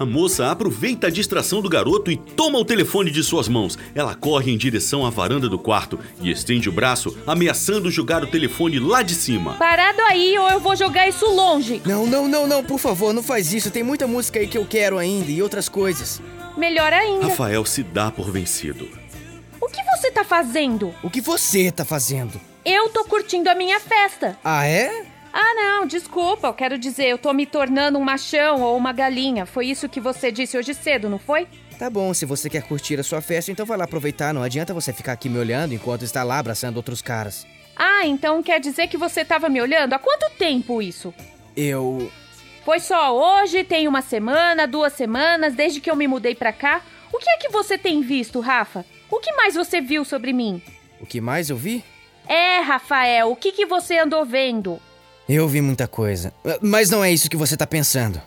A 0.00 0.06
moça 0.06 0.50
aproveita 0.50 1.08
a 1.08 1.10
distração 1.10 1.60
do 1.60 1.68
garoto 1.68 2.10
e 2.10 2.16
toma 2.16 2.58
o 2.58 2.64
telefone 2.64 3.10
de 3.10 3.22
suas 3.22 3.48
mãos. 3.48 3.76
Ela 3.94 4.14
corre 4.14 4.50
em 4.50 4.56
direção 4.56 5.04
à 5.04 5.10
varanda 5.10 5.46
do 5.46 5.58
quarto 5.58 5.98
e 6.22 6.30
estende 6.30 6.70
o 6.70 6.72
braço, 6.72 7.18
ameaçando 7.26 7.90
jogar 7.90 8.24
o 8.24 8.26
telefone 8.26 8.78
lá 8.78 9.02
de 9.02 9.14
cima. 9.14 9.56
parado 9.58 10.00
aí 10.08 10.38
ou 10.38 10.48
eu 10.48 10.58
vou 10.58 10.74
jogar 10.74 11.06
isso 11.06 11.26
longe. 11.26 11.82
Não, 11.84 12.06
não, 12.06 12.26
não, 12.26 12.46
não, 12.46 12.64
por 12.64 12.78
favor, 12.78 13.12
não 13.12 13.22
faz 13.22 13.52
isso. 13.52 13.70
Tem 13.70 13.82
muita 13.82 14.06
música 14.06 14.38
aí 14.38 14.46
que 14.46 14.56
eu 14.56 14.64
quero 14.64 14.96
ainda 14.96 15.30
e 15.30 15.42
outras 15.42 15.68
coisas. 15.68 16.22
Melhor 16.56 16.94
ainda. 16.94 17.26
Rafael 17.26 17.62
se 17.66 17.82
dá 17.82 18.10
por 18.10 18.30
vencido. 18.30 18.88
O 19.60 19.68
que 19.68 19.82
você 19.82 20.10
tá 20.10 20.24
fazendo? 20.24 20.94
O 21.02 21.10
que 21.10 21.20
você 21.20 21.70
tá 21.70 21.84
fazendo? 21.84 22.40
Eu 22.64 22.88
tô 22.88 23.04
curtindo 23.04 23.50
a 23.50 23.54
minha 23.54 23.78
festa. 23.78 24.38
Ah, 24.42 24.66
é? 24.66 25.09
Ah, 25.32 25.54
não, 25.54 25.86
desculpa. 25.86 26.48
Eu 26.48 26.54
quero 26.54 26.78
dizer, 26.78 27.06
eu 27.06 27.18
tô 27.18 27.32
me 27.32 27.46
tornando 27.46 27.98
um 27.98 28.02
machão 28.02 28.62
ou 28.62 28.76
uma 28.76 28.92
galinha. 28.92 29.46
Foi 29.46 29.66
isso 29.66 29.88
que 29.88 30.00
você 30.00 30.30
disse 30.32 30.56
hoje 30.58 30.74
cedo, 30.74 31.08
não 31.08 31.18
foi? 31.18 31.46
Tá 31.78 31.88
bom, 31.88 32.12
se 32.12 32.26
você 32.26 32.50
quer 32.50 32.62
curtir 32.62 33.00
a 33.00 33.02
sua 33.02 33.20
festa, 33.20 33.50
então 33.50 33.64
vai 33.64 33.78
lá 33.78 33.84
aproveitar. 33.84 34.34
Não 34.34 34.42
adianta 34.42 34.74
você 34.74 34.92
ficar 34.92 35.12
aqui 35.12 35.28
me 35.28 35.38
olhando 35.38 35.72
enquanto 35.72 36.04
está 36.04 36.22
lá 36.22 36.38
abraçando 36.38 36.76
outros 36.76 37.00
caras. 37.00 37.46
Ah, 37.74 38.04
então 38.04 38.42
quer 38.42 38.60
dizer 38.60 38.88
que 38.88 38.98
você 38.98 39.24
tava 39.24 39.48
me 39.48 39.60
olhando? 39.62 39.94
Há 39.94 39.98
quanto 39.98 40.30
tempo 40.36 40.82
isso? 40.82 41.14
Eu. 41.56 42.12
Foi 42.64 42.78
só 42.78 43.16
hoje, 43.16 43.64
tem 43.64 43.88
uma 43.88 44.02
semana, 44.02 44.66
duas 44.66 44.92
semanas, 44.92 45.54
desde 45.54 45.80
que 45.80 45.90
eu 45.90 45.96
me 45.96 46.06
mudei 46.06 46.34
pra 46.34 46.52
cá? 46.52 46.82
O 47.10 47.18
que 47.18 47.30
é 47.30 47.38
que 47.38 47.48
você 47.48 47.78
tem 47.78 48.02
visto, 48.02 48.40
Rafa? 48.40 48.84
O 49.10 49.18
que 49.18 49.32
mais 49.32 49.54
você 49.54 49.80
viu 49.80 50.04
sobre 50.04 50.32
mim? 50.32 50.62
O 51.00 51.06
que 51.06 51.20
mais 51.20 51.48
eu 51.48 51.56
vi? 51.56 51.82
É, 52.28 52.60
Rafael, 52.60 53.30
o 53.30 53.36
que, 53.36 53.50
que 53.52 53.64
você 53.64 53.98
andou 53.98 54.24
vendo? 54.24 54.78
Eu 55.32 55.46
vi 55.46 55.60
muita 55.60 55.86
coisa. 55.86 56.34
Mas 56.60 56.90
não 56.90 57.04
é 57.04 57.12
isso 57.12 57.30
que 57.30 57.36
você 57.36 57.56
tá 57.56 57.64
pensando. 57.64 58.20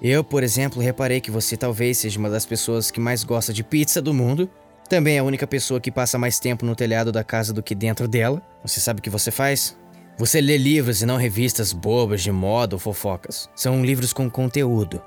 Eu, 0.00 0.24
por 0.24 0.42
exemplo, 0.42 0.80
reparei 0.80 1.20
que 1.20 1.30
você 1.30 1.58
talvez 1.58 1.98
seja 1.98 2.18
uma 2.18 2.30
das 2.30 2.46
pessoas 2.46 2.90
que 2.90 2.98
mais 2.98 3.22
gosta 3.22 3.52
de 3.52 3.62
pizza 3.62 4.00
do 4.00 4.14
mundo. 4.14 4.48
Também 4.88 5.16
é 5.16 5.18
a 5.18 5.22
única 5.22 5.46
pessoa 5.46 5.78
que 5.78 5.90
passa 5.90 6.16
mais 6.16 6.38
tempo 6.38 6.64
no 6.64 6.74
telhado 6.74 7.12
da 7.12 7.22
casa 7.22 7.52
do 7.52 7.62
que 7.62 7.74
dentro 7.74 8.08
dela. 8.08 8.40
Você 8.64 8.80
sabe 8.80 9.00
o 9.00 9.02
que 9.02 9.10
você 9.10 9.30
faz? 9.30 9.76
Você 10.16 10.40
lê 10.40 10.56
livros 10.56 11.02
e 11.02 11.06
não 11.06 11.18
revistas 11.18 11.74
bobas 11.74 12.22
de 12.22 12.32
moda 12.32 12.74
ou 12.74 12.80
fofocas. 12.80 13.50
São 13.54 13.84
livros 13.84 14.14
com 14.14 14.30
conteúdo. 14.30 15.02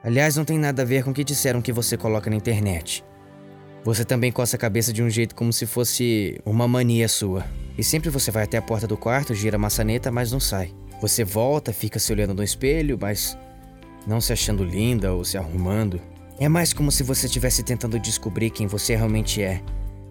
Aliás, 0.00 0.36
não 0.36 0.44
tem 0.44 0.60
nada 0.60 0.82
a 0.82 0.84
ver 0.84 1.02
com 1.02 1.10
o 1.10 1.14
que 1.14 1.24
disseram 1.24 1.60
que 1.60 1.72
você 1.72 1.96
coloca 1.96 2.30
na 2.30 2.36
internet. 2.36 3.04
Você 3.82 4.04
também 4.04 4.30
coça 4.30 4.54
a 4.54 4.60
cabeça 4.60 4.92
de 4.92 5.02
um 5.02 5.10
jeito 5.10 5.34
como 5.34 5.52
se 5.52 5.66
fosse 5.66 6.40
uma 6.44 6.68
mania 6.68 7.08
sua. 7.08 7.44
E 7.76 7.82
sempre 7.82 8.10
você 8.10 8.30
vai 8.30 8.44
até 8.44 8.58
a 8.58 8.62
porta 8.62 8.86
do 8.86 8.96
quarto, 8.96 9.34
gira 9.34 9.56
a 9.56 9.58
maçaneta, 9.58 10.10
mas 10.10 10.30
não 10.30 10.40
sai. 10.40 10.72
Você 11.00 11.24
volta, 11.24 11.72
fica 11.72 11.98
se 11.98 12.12
olhando 12.12 12.34
no 12.34 12.42
espelho, 12.42 12.98
mas 13.00 13.36
não 14.06 14.20
se 14.20 14.32
achando 14.32 14.64
linda 14.64 15.12
ou 15.12 15.24
se 15.24 15.38
arrumando. 15.38 16.00
É 16.38 16.48
mais 16.48 16.72
como 16.72 16.92
se 16.92 17.02
você 17.02 17.26
estivesse 17.26 17.62
tentando 17.62 17.98
descobrir 17.98 18.50
quem 18.50 18.66
você 18.66 18.94
realmente 18.94 19.42
é. 19.42 19.62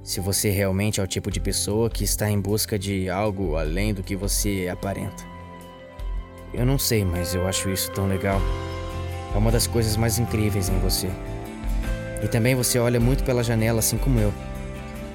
Se 0.03 0.19
você 0.19 0.49
realmente 0.49 0.99
é 0.99 1.03
o 1.03 1.07
tipo 1.07 1.29
de 1.29 1.39
pessoa 1.39 1.89
que 1.89 2.03
está 2.03 2.29
em 2.29 2.39
busca 2.39 2.77
de 2.77 3.09
algo 3.09 3.55
além 3.55 3.93
do 3.93 4.01
que 4.01 4.15
você 4.15 4.67
aparenta. 4.71 5.23
Eu 6.53 6.65
não 6.65 6.77
sei, 6.79 7.05
mas 7.05 7.35
eu 7.35 7.47
acho 7.47 7.69
isso 7.69 7.91
tão 7.91 8.07
legal. 8.07 8.41
É 9.33 9.37
uma 9.37 9.51
das 9.51 9.67
coisas 9.67 9.95
mais 9.95 10.19
incríveis 10.19 10.69
em 10.69 10.79
você. 10.79 11.07
E 12.23 12.27
também 12.27 12.55
você 12.55 12.79
olha 12.79 12.99
muito 12.99 13.23
pela 13.23 13.43
janela, 13.43 13.79
assim 13.79 13.97
como 13.97 14.19
eu. 14.19 14.33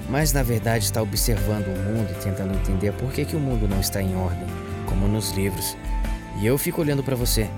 Mas 0.09 0.31
na 0.31 0.41
verdade 0.43 0.85
está 0.85 1.01
observando 1.01 1.67
o 1.67 1.77
mundo 1.83 2.11
e 2.11 2.23
tentando 2.23 2.53
entender 2.53 2.93
por 2.93 3.11
que, 3.11 3.25
que 3.25 3.35
o 3.35 3.39
mundo 3.39 3.67
não 3.67 3.79
está 3.79 4.01
em 4.01 4.15
ordem, 4.15 4.47
como 4.85 5.07
nos 5.07 5.31
livros. 5.31 5.75
E 6.39 6.45
eu 6.45 6.57
fico 6.57 6.81
olhando 6.81 7.03
para 7.03 7.15
você. 7.15 7.49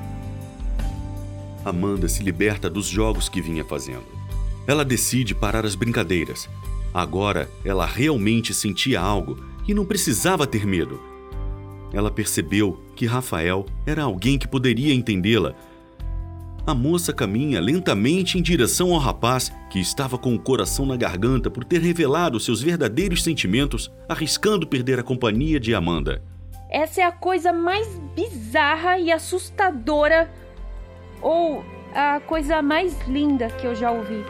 Amanda 1.63 2.07
se 2.07 2.23
liberta 2.23 2.69
dos 2.69 2.87
jogos 2.87 3.29
que 3.29 3.41
vinha 3.41 3.63
fazendo. 3.63 4.05
Ela 4.65 4.85
decide 4.85 5.35
parar 5.35 5.65
as 5.65 5.75
brincadeiras. 5.75 6.49
Agora 6.93 7.49
ela 7.63 7.85
realmente 7.85 8.53
sentia 8.53 8.99
algo 8.99 9.43
e 9.67 9.73
não 9.73 9.85
precisava 9.85 10.47
ter 10.47 10.65
medo. 10.65 10.99
Ela 11.91 12.09
percebeu 12.09 12.79
que 12.95 13.05
Rafael 13.05 13.65
era 13.85 14.03
alguém 14.03 14.37
que 14.37 14.47
poderia 14.47 14.93
entendê-la. 14.93 15.55
A 16.69 16.75
moça 16.75 17.11
caminha 17.11 17.59
lentamente 17.59 18.37
em 18.37 18.43
direção 18.43 18.93
ao 18.93 18.99
rapaz 18.99 19.51
que 19.71 19.79
estava 19.79 20.19
com 20.19 20.35
o 20.35 20.39
coração 20.39 20.85
na 20.85 20.95
garganta 20.95 21.49
por 21.49 21.63
ter 21.63 21.81
revelado 21.81 22.39
seus 22.39 22.61
verdadeiros 22.61 23.23
sentimentos, 23.23 23.91
arriscando 24.07 24.67
perder 24.67 24.99
a 24.99 25.03
companhia 25.03 25.59
de 25.59 25.73
Amanda. 25.73 26.21
Essa 26.69 27.01
é 27.01 27.03
a 27.03 27.11
coisa 27.11 27.51
mais 27.51 27.87
bizarra 28.15 28.99
e 28.99 29.11
assustadora, 29.11 30.29
ou 31.23 31.65
a 31.91 32.19
coisa 32.19 32.61
mais 32.61 32.95
linda 33.07 33.47
que 33.47 33.65
eu 33.65 33.73
já 33.73 33.89
ouvi. 33.89 34.23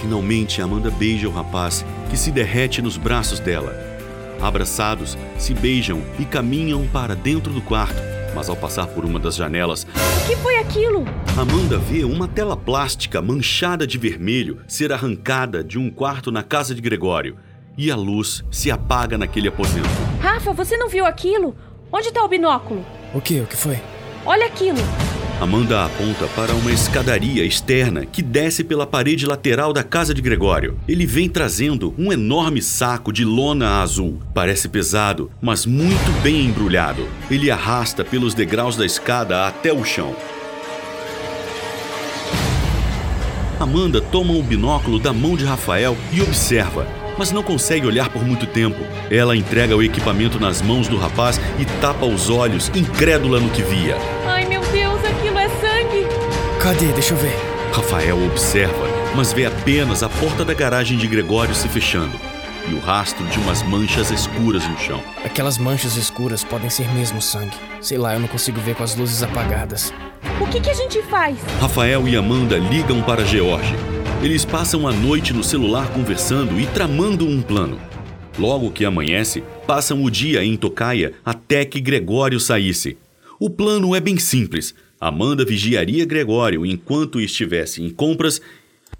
Finalmente, 0.00 0.62
Amanda 0.62 0.92
beija 0.92 1.28
o 1.28 1.32
rapaz, 1.32 1.84
que 2.08 2.16
se 2.16 2.30
derrete 2.30 2.80
nos 2.80 2.96
braços 2.96 3.40
dela. 3.40 3.74
Abraçados, 4.40 5.18
se 5.36 5.52
beijam 5.52 6.04
e 6.20 6.24
caminham 6.24 6.86
para 6.86 7.16
dentro 7.16 7.52
do 7.52 7.60
quarto, 7.60 8.00
mas 8.32 8.48
ao 8.48 8.54
passar 8.54 8.86
por 8.86 9.04
uma 9.04 9.18
das 9.18 9.34
janelas, 9.34 9.84
que 10.26 10.36
foi 10.36 10.56
aquilo? 10.56 11.04
Amanda 11.36 11.76
vê 11.76 12.02
uma 12.02 12.26
tela 12.26 12.56
plástica 12.56 13.20
manchada 13.20 13.86
de 13.86 13.98
vermelho 13.98 14.60
ser 14.66 14.90
arrancada 14.90 15.62
de 15.62 15.78
um 15.78 15.90
quarto 15.90 16.32
na 16.32 16.42
casa 16.42 16.74
de 16.74 16.80
Gregório 16.80 17.36
e 17.76 17.90
a 17.90 17.96
luz 17.96 18.42
se 18.50 18.70
apaga 18.70 19.18
naquele 19.18 19.48
aposento. 19.48 19.88
Rafa, 20.20 20.52
você 20.52 20.76
não 20.78 20.88
viu 20.88 21.04
aquilo? 21.04 21.54
Onde 21.92 22.10
tá 22.10 22.24
o 22.24 22.28
binóculo? 22.28 22.84
O 23.12 23.20
que? 23.20 23.40
O 23.40 23.46
que 23.46 23.56
foi? 23.56 23.78
Olha 24.24 24.46
aquilo. 24.46 24.78
Amanda 25.40 25.84
aponta 25.84 26.28
para 26.28 26.54
uma 26.54 26.70
escadaria 26.70 27.44
externa 27.44 28.06
que 28.06 28.22
desce 28.22 28.62
pela 28.62 28.86
parede 28.86 29.26
lateral 29.26 29.72
da 29.72 29.82
casa 29.82 30.14
de 30.14 30.22
Gregório. 30.22 30.78
Ele 30.86 31.04
vem 31.04 31.28
trazendo 31.28 31.92
um 31.98 32.12
enorme 32.12 32.62
saco 32.62 33.12
de 33.12 33.24
lona 33.24 33.82
azul. 33.82 34.20
Parece 34.32 34.68
pesado, 34.68 35.30
mas 35.42 35.66
muito 35.66 36.22
bem 36.22 36.46
embrulhado. 36.46 37.06
Ele 37.28 37.50
arrasta 37.50 38.04
pelos 38.04 38.32
degraus 38.32 38.76
da 38.76 38.86
escada 38.86 39.46
até 39.46 39.72
o 39.72 39.84
chão. 39.84 40.14
Amanda 43.58 44.00
toma 44.00 44.34
o 44.34 44.42
binóculo 44.42 44.98
da 44.98 45.12
mão 45.12 45.36
de 45.36 45.44
Rafael 45.44 45.96
e 46.12 46.22
observa, 46.22 46.86
mas 47.18 47.32
não 47.32 47.42
consegue 47.42 47.86
olhar 47.86 48.08
por 48.08 48.24
muito 48.24 48.46
tempo. 48.46 48.80
Ela 49.10 49.36
entrega 49.36 49.76
o 49.76 49.82
equipamento 49.82 50.38
nas 50.38 50.62
mãos 50.62 50.86
do 50.86 50.96
rapaz 50.96 51.40
e 51.58 51.64
tapa 51.80 52.06
os 52.06 52.30
olhos, 52.30 52.70
incrédula 52.74 53.40
no 53.40 53.50
que 53.50 53.62
via. 53.62 53.96
Cadê? 56.64 56.86
Deixa 56.94 57.12
eu 57.12 57.18
ver. 57.18 57.34
Rafael 57.74 58.24
observa, 58.24 58.88
mas 59.14 59.34
vê 59.34 59.44
apenas 59.44 60.02
a 60.02 60.08
porta 60.08 60.46
da 60.46 60.54
garagem 60.54 60.96
de 60.96 61.06
Gregório 61.06 61.54
se 61.54 61.68
fechando 61.68 62.18
e 62.66 62.72
o 62.72 62.78
rastro 62.78 63.22
de 63.26 63.38
umas 63.38 63.62
manchas 63.62 64.10
escuras 64.10 64.66
no 64.66 64.78
chão. 64.78 65.02
Aquelas 65.22 65.58
manchas 65.58 65.94
escuras 65.98 66.42
podem 66.42 66.70
ser 66.70 66.90
mesmo 66.94 67.20
sangue. 67.20 67.54
Sei 67.82 67.98
lá, 67.98 68.14
eu 68.14 68.20
não 68.20 68.26
consigo 68.26 68.58
ver 68.62 68.74
com 68.76 68.82
as 68.82 68.96
luzes 68.96 69.22
apagadas. 69.22 69.92
O 70.40 70.46
que, 70.46 70.58
que 70.58 70.70
a 70.70 70.74
gente 70.74 71.02
faz? 71.02 71.36
Rafael 71.60 72.08
e 72.08 72.16
Amanda 72.16 72.56
ligam 72.56 73.02
para 73.02 73.26
George. 73.26 73.74
Eles 74.22 74.46
passam 74.46 74.88
a 74.88 74.92
noite 74.94 75.34
no 75.34 75.44
celular 75.44 75.92
conversando 75.92 76.58
e 76.58 76.64
tramando 76.68 77.28
um 77.28 77.42
plano. 77.42 77.78
Logo 78.38 78.70
que 78.70 78.86
amanhece, 78.86 79.44
passam 79.66 80.02
o 80.02 80.10
dia 80.10 80.42
em 80.42 80.56
Tocaia 80.56 81.12
até 81.22 81.66
que 81.66 81.78
Gregório 81.78 82.40
saísse. 82.40 82.96
O 83.38 83.50
plano 83.50 83.94
é 83.94 84.00
bem 84.00 84.16
simples. 84.16 84.74
Amanda 85.00 85.44
vigiaria 85.44 86.04
Gregório 86.04 86.64
enquanto 86.64 87.20
estivesse 87.20 87.82
em 87.82 87.90
compras, 87.90 88.40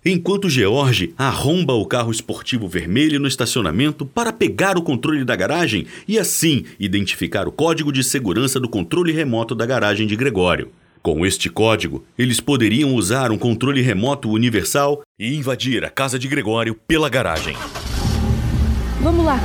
enquanto 0.05 0.51
George 0.51 1.15
arromba 1.17 1.73
o 1.73 1.87
carro 1.87 2.11
esportivo 2.11 2.69
vermelho 2.69 3.19
no 3.19 3.29
estacionamento 3.29 4.05
para 4.05 4.33
pegar 4.33 4.77
o 4.77 4.83
controle 4.83 5.25
da 5.25 5.35
garagem 5.35 5.87
e 6.07 6.19
assim 6.19 6.65
identificar 6.79 7.49
o 7.49 7.53
código 7.53 7.93
de 7.93 8.05
segurança 8.05 8.61
do 8.61 8.69
controle 8.69 9.13
remoto 9.13 9.55
da 9.55 9.65
garagem 9.65 10.07
de 10.07 10.17
Gregório. 10.17 10.71
Com 11.03 11.27
este 11.27 11.51
código, 11.51 12.03
eles 12.19 12.41
poderiam 12.41 12.95
usar 12.95 13.31
um 13.31 13.37
controle 13.37 13.83
remoto 13.83 14.31
universal 14.31 15.03
e 15.19 15.35
invadir 15.35 15.85
a 15.85 15.91
casa 15.91 16.19
de 16.19 16.27
Gregório 16.27 16.75
pela 16.75 17.11
garagem. 17.11 17.55
Vamos 19.03 19.25
lá. 19.25 19.39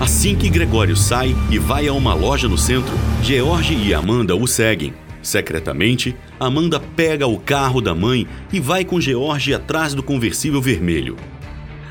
Assim 0.00 0.36
que 0.36 0.48
Gregório 0.48 0.96
sai 0.96 1.34
e 1.50 1.58
vai 1.58 1.86
a 1.86 1.92
uma 1.92 2.12
loja 2.12 2.48
no 2.48 2.58
centro, 2.58 2.92
George 3.22 3.74
e 3.74 3.94
Amanda 3.94 4.34
o 4.34 4.46
seguem. 4.46 4.92
Secretamente, 5.22 6.16
Amanda 6.38 6.80
pega 6.80 7.26
o 7.26 7.38
carro 7.38 7.80
da 7.80 7.94
mãe 7.94 8.26
e 8.52 8.60
vai 8.60 8.84
com 8.84 9.00
George 9.00 9.52
atrás 9.52 9.94
do 9.94 10.02
conversível 10.02 10.60
vermelho. 10.60 11.16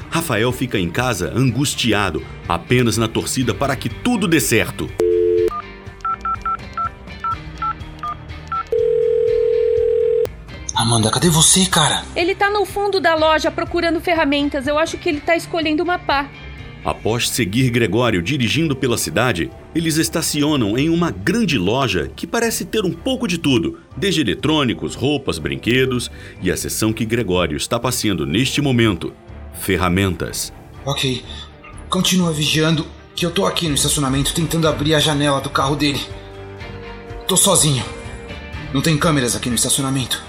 Rafael 0.10 0.51
fica 0.51 0.79
em 0.79 0.89
casa 0.89 1.31
angustiado, 1.36 2.24
apenas 2.48 2.98
na 2.98 3.07
torcida 3.07 3.53
para 3.53 3.75
que 3.75 3.89
tudo 3.89 4.27
dê 4.27 4.39
certo. 4.39 4.89
Amanda, 10.77 11.10
cadê 11.10 11.27
você, 11.27 11.65
cara? 11.65 12.03
Ele 12.15 12.36
tá 12.36 12.51
no 12.51 12.63
fundo 12.63 13.00
da 13.00 13.15
loja 13.15 13.50
procurando 13.50 14.00
ferramentas. 14.00 14.67
Eu 14.67 14.77
acho 14.77 14.96
que 14.96 15.10
ele 15.10 15.19
tá 15.19 15.36
escolhendo 15.36 15.81
uma 15.81 15.98
pá. 15.98 16.29
Após 16.88 17.29
seguir 17.29 17.70
Gregório 17.70 18.22
dirigindo 18.22 18.74
pela 18.74 18.98
cidade, 18.98 19.51
eles 19.75 19.98
estacionam 19.98 20.77
em 20.77 20.88
uma 20.88 21.12
grande 21.12 21.58
loja 21.58 22.10
que 22.15 22.25
parece 22.25 22.63
ter 22.63 22.86
um 22.86 22.94
pouco 22.94 23.27
de 23.27 23.38
tudo, 23.38 23.82
desde 23.98 24.22
eletrônicos, 24.22 24.96
roupas, 24.96 25.38
brinquedos 25.38 26.10
e 26.41 26.50
a 26.50 26.56
seção 26.56 26.94
que 26.94 27.03
Gregório 27.03 27.58
está 27.58 27.77
passeando 27.77 28.25
neste 28.25 28.62
momento: 28.62 29.12
ferramentas. 29.60 30.53
Ok. 30.86 31.25
Continua 31.89 32.32
vigiando 32.32 32.88
que 33.13 33.25
eu 33.25 33.32
tô 33.32 33.46
aqui 33.46 33.67
no 33.67 33.75
estacionamento 33.75 34.34
tentando 34.34 34.65
abrir 34.65 34.96
a 34.96 35.00
janela 35.01 35.41
do 35.41 35.50
carro 35.50 35.75
dele. 35.75 36.00
Tô 37.27 37.36
sozinho. 37.36 37.84
Não 38.74 38.82
tem 38.82 38.98
câmeras 38.98 39.36
aqui 39.36 39.50
no 39.50 39.56
estacionamento. 39.56 40.24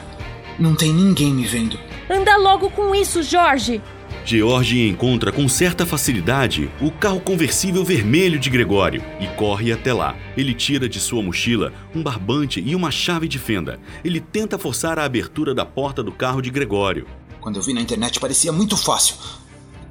Não 0.58 0.74
tem 0.74 0.92
ninguém 0.92 1.32
me 1.32 1.46
vendo. 1.46 1.78
Anda 2.10 2.36
logo 2.36 2.68
com 2.68 2.92
isso, 2.96 3.22
Jorge. 3.22 3.80
George 4.28 4.87
encontra 4.87 5.32
com 5.32 5.49
certa 5.49 5.87
facilidade 5.87 6.70
o 6.82 6.90
carro 6.90 7.18
conversível 7.18 7.82
vermelho 7.82 8.38
de 8.38 8.50
Gregório 8.50 9.02
e 9.18 9.26
corre 9.28 9.73
até 9.73 9.90
lá. 9.90 10.14
Ele 10.37 10.52
tira 10.52 10.87
de 10.87 11.00
sua 11.00 11.23
mochila 11.23 11.73
um 11.94 12.02
barbante 12.02 12.61
e 12.61 12.75
uma 12.75 12.90
chave 12.90 13.26
de 13.26 13.38
fenda. 13.38 13.80
Ele 14.04 14.20
tenta 14.20 14.58
forçar 14.58 14.99
a 14.99 15.04
abertura 15.04 15.54
da 15.54 15.64
porta 15.64 16.02
do 16.02 16.12
carro 16.12 16.42
de 16.42 16.50
Gregório. 16.50 17.06
Quando 17.40 17.56
eu 17.56 17.62
vi 17.62 17.73
na 17.73 17.80
internet 17.80 18.20
parecia 18.20 18.52
muito 18.52 18.76
fácil. 18.76 19.16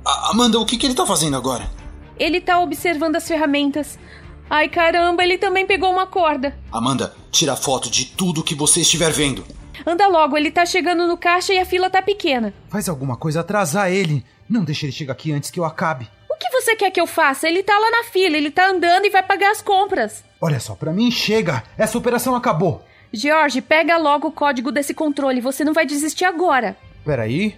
A 0.06 0.30
Amanda, 0.30 0.60
o 0.60 0.68
que, 0.68 0.78
que 0.78 0.86
ele 0.86 0.94
tá 0.94 1.08
fazendo 1.08 1.36
agora? 1.36 1.68
Ele 2.20 2.40
tá 2.40 2.60
observando 2.60 3.16
as 3.16 3.28
ferramentas. 3.28 3.98
Ai 4.48 4.70
caramba, 4.70 5.24
ele 5.24 5.40
também 5.40 5.66
pegou 5.66 5.92
uma 5.92 6.06
corda. 6.06 6.56
Amanda, 6.72 7.12
tira 7.32 7.56
foto 7.56 7.90
de 7.90 8.06
tudo 8.06 8.44
que 8.44 8.54
você 8.54 8.82
estiver 8.82 9.12
vendo. 9.12 9.44
Anda 9.86 10.08
logo, 10.08 10.38
ele 10.38 10.52
tá 10.52 10.66
chegando 10.66 11.08
no 11.08 11.18
caixa 11.18 11.54
e 11.54 11.60
a 11.60 11.66
fila 11.66 11.90
tá 11.90 12.02
pequena. 12.02 12.54
Faz 12.70 12.88
alguma 12.90 13.16
coisa 13.16 13.42
atrasar 13.42 13.92
ele. 13.92 14.26
Não 14.50 14.64
deixe 14.64 14.86
ele 14.86 14.94
chegar 14.94 15.14
aqui 15.14 15.32
antes 15.32 15.52
que 15.52 15.60
eu 15.60 15.66
acabe. 15.66 16.10
O 16.30 16.36
que 16.38 16.50
você 16.50 16.76
quer 16.76 16.92
que 16.92 17.02
eu 17.02 17.08
faça? 17.08 17.48
Ele 17.48 17.64
tá 17.64 17.78
lá 17.78 17.90
na 17.92 18.04
fila, 18.06 18.38
ele 18.38 18.52
tá 18.52 18.70
andando 18.70 19.06
e 19.06 19.10
vai 19.10 19.24
pagar 19.24 19.52
as 19.52 19.62
compras. 19.62 20.24
Olha 20.40 20.60
só, 20.60 20.76
pra 20.76 20.94
mim 20.94 21.10
chega. 21.12 21.64
Essa 21.78 21.98
operação 21.98 22.36
acabou. 22.36 22.84
George, 23.12 23.62
pega 23.62 23.98
logo 23.98 24.28
o 24.28 24.32
código 24.32 24.72
desse 24.72 24.94
controle, 24.94 25.42
você 25.42 25.64
não 25.64 25.74
vai 25.74 25.86
desistir 25.86 26.26
agora. 26.26 26.76
Peraí. 27.06 27.56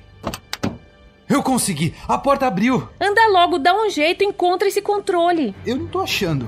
Eu 1.28 1.44
consegui! 1.44 1.94
A 2.08 2.18
porta 2.18 2.48
abriu! 2.48 2.90
Anda 3.00 3.28
logo, 3.28 3.60
dá 3.60 3.74
um 3.74 3.90
jeito, 3.90 4.24
encontra 4.24 4.68
esse 4.68 4.82
controle. 4.82 5.54
Eu 5.66 5.76
não 5.76 5.88
tô 5.88 6.00
achando. 6.02 6.48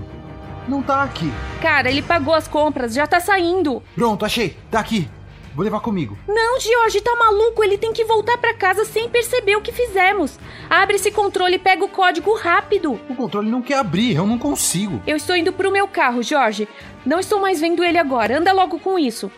Não 0.68 0.82
tá 0.82 1.04
aqui. 1.04 1.32
Cara, 1.62 1.90
ele 1.90 2.02
pagou 2.02 2.34
as 2.34 2.48
compras, 2.48 2.94
já 2.94 3.06
tá 3.06 3.20
saindo. 3.20 3.84
Pronto, 3.94 4.26
achei. 4.26 4.58
Tá 4.72 4.80
aqui. 4.80 5.10
Vou 5.54 5.64
levar 5.64 5.82
comigo. 5.82 6.18
Não, 6.28 6.60
George, 6.60 7.02
tá 7.02 7.16
maluco? 7.16 7.64
Ele 7.64 7.78
tem 7.78 7.92
que 7.92 8.06
voltar 8.06 8.38
pra 8.38 8.54
casa 8.54 8.86
sem 8.86 9.10
perceber 9.10 9.56
o 9.56 9.62
que 9.62 9.72
fizemos. 9.72 10.40
Abre 10.70 10.96
esse 10.96 11.12
controle 11.12 11.56
e 11.56 11.60
pega 11.60 11.84
o 11.84 11.90
código 11.90 12.34
rápido. 12.36 13.00
O 13.10 13.16
controle 13.16 13.50
não 13.50 13.62
quer 13.62 13.78
abrir, 13.78 14.16
eu 14.16 14.26
não 14.26 14.38
consigo. 14.38 15.02
Eu 15.06 15.18
estou 15.18 15.36
indo 15.36 15.52
pro 15.52 15.72
meu 15.72 15.88
carro, 15.88 16.24
Jorge. 16.24 16.68
Não 17.06 17.20
estou 17.20 17.40
mais 17.40 17.60
vendo 17.60 17.84
ele 17.84 17.98
agora. 17.98 18.38
Anda 18.38 18.52
logo 18.54 18.80
com 18.80 18.98
isso. 18.98 19.32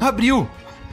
Abriu! 0.00 0.48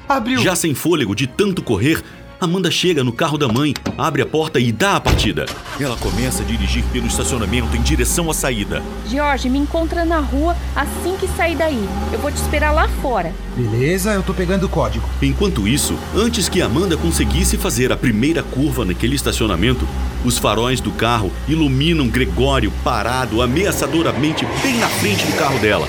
Abriu! 0.07 0.39
Já 0.39 0.55
sem 0.55 0.73
fôlego 0.73 1.13
de 1.15 1.27
tanto 1.27 1.61
correr, 1.61 2.01
Amanda 2.39 2.69
chega 2.69 3.04
no 3.04 3.12
carro 3.12 3.36
da 3.36 3.47
mãe, 3.47 3.73
abre 3.97 4.21
a 4.21 4.26
porta 4.26 4.60
e 4.60 4.71
dá 4.71 4.95
a 4.95 5.02
partida. 5.02 5.47
Ela 5.80 5.97
começa 5.97 6.43
a 6.43 6.45
dirigir 6.45 6.84
pelo 6.93 7.08
estacionamento 7.08 7.76
em 7.76 7.82
direção 7.82 8.30
à 8.30 8.34
saída. 8.34 8.84
George, 9.08 9.50
me 9.50 9.58
encontra 9.58 10.06
na 10.06 10.19
rua 10.19 10.56
assim 10.76 11.17
que 11.19 11.28
sair 11.30 11.56
daí. 11.56 11.84
Eu 12.13 12.19
vou 12.19 12.32
te 12.32 12.38
esperar 12.38 12.71
lá 12.71 12.88
fora. 13.02 13.34
Beleza, 13.56 14.13
eu 14.13 14.21
tô 14.21 14.36
pegando 14.36 14.67
o 14.67 14.69
código. 14.69 15.04
Enquanto 15.19 15.67
isso, 15.67 15.97
antes 16.15 16.47
que 16.47 16.62
Amanda 16.62 16.95
conseguisse 16.95 17.58
fazer 17.58 17.91
a 17.91 17.97
primeira 17.97 18.43
curva 18.43 18.86
naquele 18.86 19.15
estacionamento, 19.15 19.88
os 20.23 20.38
faróis 20.38 20.80
do 20.80 20.91
carro 20.91 21.32
iluminam 21.47 22.08
Gregório 22.08 22.71
parado 22.84 23.41
ameaçadoramente 23.41 24.45
bem 24.62 24.78
na 24.78 24.88
frente 24.88 25.26
do 25.26 25.36
carro 25.39 25.58
dela. 25.58 25.88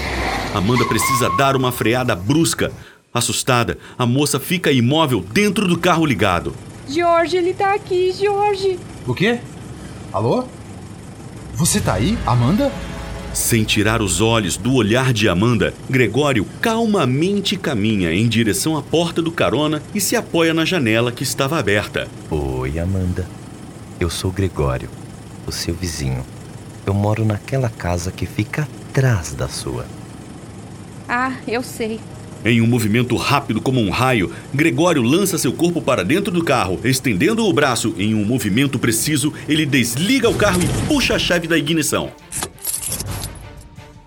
Amanda 0.55 0.87
precisa 0.87 1.29
dar 1.37 1.55
uma 1.55 1.71
freada 1.71 2.17
brusca. 2.17 2.73
Assustada, 3.19 3.79
a 3.99 4.07
moça 4.07 4.41
fica 4.41 4.73
imóvel 4.73 5.25
dentro 5.33 5.67
do 5.69 5.79
carro 5.79 6.07
ligado. 6.07 6.55
George, 6.89 7.37
ele 7.37 7.53
tá 7.53 7.75
aqui, 7.75 8.13
George. 8.13 8.79
O 9.07 9.15
quê? 9.15 9.41
Alô? 10.13 10.45
Você 11.55 11.81
tá 11.81 11.95
aí, 11.95 12.17
Amanda? 12.25 12.73
Sem 13.35 13.63
tirar 13.63 14.01
os 14.01 14.21
olhos 14.21 14.57
do 14.57 14.75
olhar 14.75 15.13
de 15.13 15.29
Amanda, 15.29 15.75
Gregório 15.89 16.47
calmamente 16.61 17.57
caminha 17.57 18.13
em 18.13 18.27
direção 18.27 18.77
à 18.77 18.83
porta 18.83 19.21
do 19.21 19.31
carona 19.31 19.83
e 19.95 20.01
se 20.01 20.17
apoia 20.17 20.55
na 20.55 20.65
janela 20.65 21.13
que 21.13 21.23
estava 21.23 21.59
aberta. 21.59 22.09
Oi, 22.31 22.79
Amanda. 22.79 23.29
Eu 24.01 24.09
sou 24.09 24.33
Gregório, 24.33 24.89
o 25.47 25.53
seu 25.53 25.75
vizinho. 25.75 26.25
Eu 26.87 26.95
moro 26.95 27.25
naquela 27.25 27.69
casa 27.69 28.11
que 28.11 28.25
fica 28.25 28.67
atrás 28.89 29.35
da 29.35 29.47
sua. 29.47 29.85
Ah, 31.09 31.33
eu 31.47 31.63
sei. 31.63 32.01
Em 32.45 32.61
um 32.61 32.67
movimento 32.67 33.17
rápido 33.17 33.61
como 33.61 33.81
um 33.81 33.91
raio, 33.91 34.33
Gregório 34.55 35.03
lança 35.03 35.37
seu 35.37 35.53
corpo 35.53 35.83
para 35.83 36.05
dentro 36.05 36.33
do 36.33 36.45
carro. 36.45 36.79
Estendendo 36.85 37.45
o 37.45 37.53
braço 37.53 37.95
em 37.99 38.15
um 38.15 38.25
movimento 38.25 38.79
preciso, 38.79 39.33
ele 39.49 39.67
desliga 39.67 40.29
o 40.29 40.35
carro 40.35 40.61
e 40.63 40.87
puxa 40.87 41.17
a 41.17 41.19
chave 41.19 41.49
da 41.49 41.59
ignição. 41.59 42.13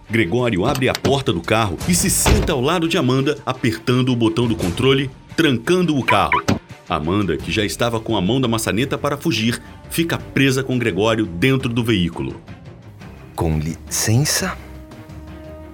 Gregório 0.10 0.65
abre 0.65 0.89
a 0.89 0.94
porta 0.94 1.32
do 1.32 1.41
carro 1.41 1.78
e 1.88 1.94
se 1.94 2.10
senta 2.10 2.54
ao 2.54 2.62
lado 2.62 2.88
de 2.88 2.98
Amanda, 2.98 3.38
apertando 3.46 4.10
o 4.10 4.15
botão 4.15 4.48
do 4.48 4.56
controle, 4.56 5.10
trancando 5.36 5.98
o 5.98 6.04
carro. 6.04 6.44
Amanda, 6.88 7.38
que 7.38 7.52
já 7.52 7.63
estava 7.63 8.00
com 8.00 8.17
a 8.17 8.22
mão 8.22 8.41
da 8.41 8.48
maçaneta 8.48 8.98
para 8.98 9.15
fugir, 9.15 9.62
fica 9.89 10.17
presa 10.17 10.63
com 10.63 10.78
Gregório 10.78 11.26
dentro 11.26 11.70
do 11.70 11.84
veículo. 11.84 12.41
Com 13.36 13.58
licença? 13.58 14.58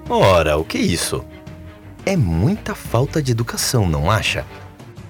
Ora, 0.08 0.58
o 0.58 0.64
que 0.64 0.78
é 0.78 0.82
isso? 0.82 1.26
É 2.08 2.16
muita 2.16 2.74
falta 2.74 3.22
de 3.22 3.34
educação, 3.34 3.86
não 3.86 4.10
acha? 4.10 4.46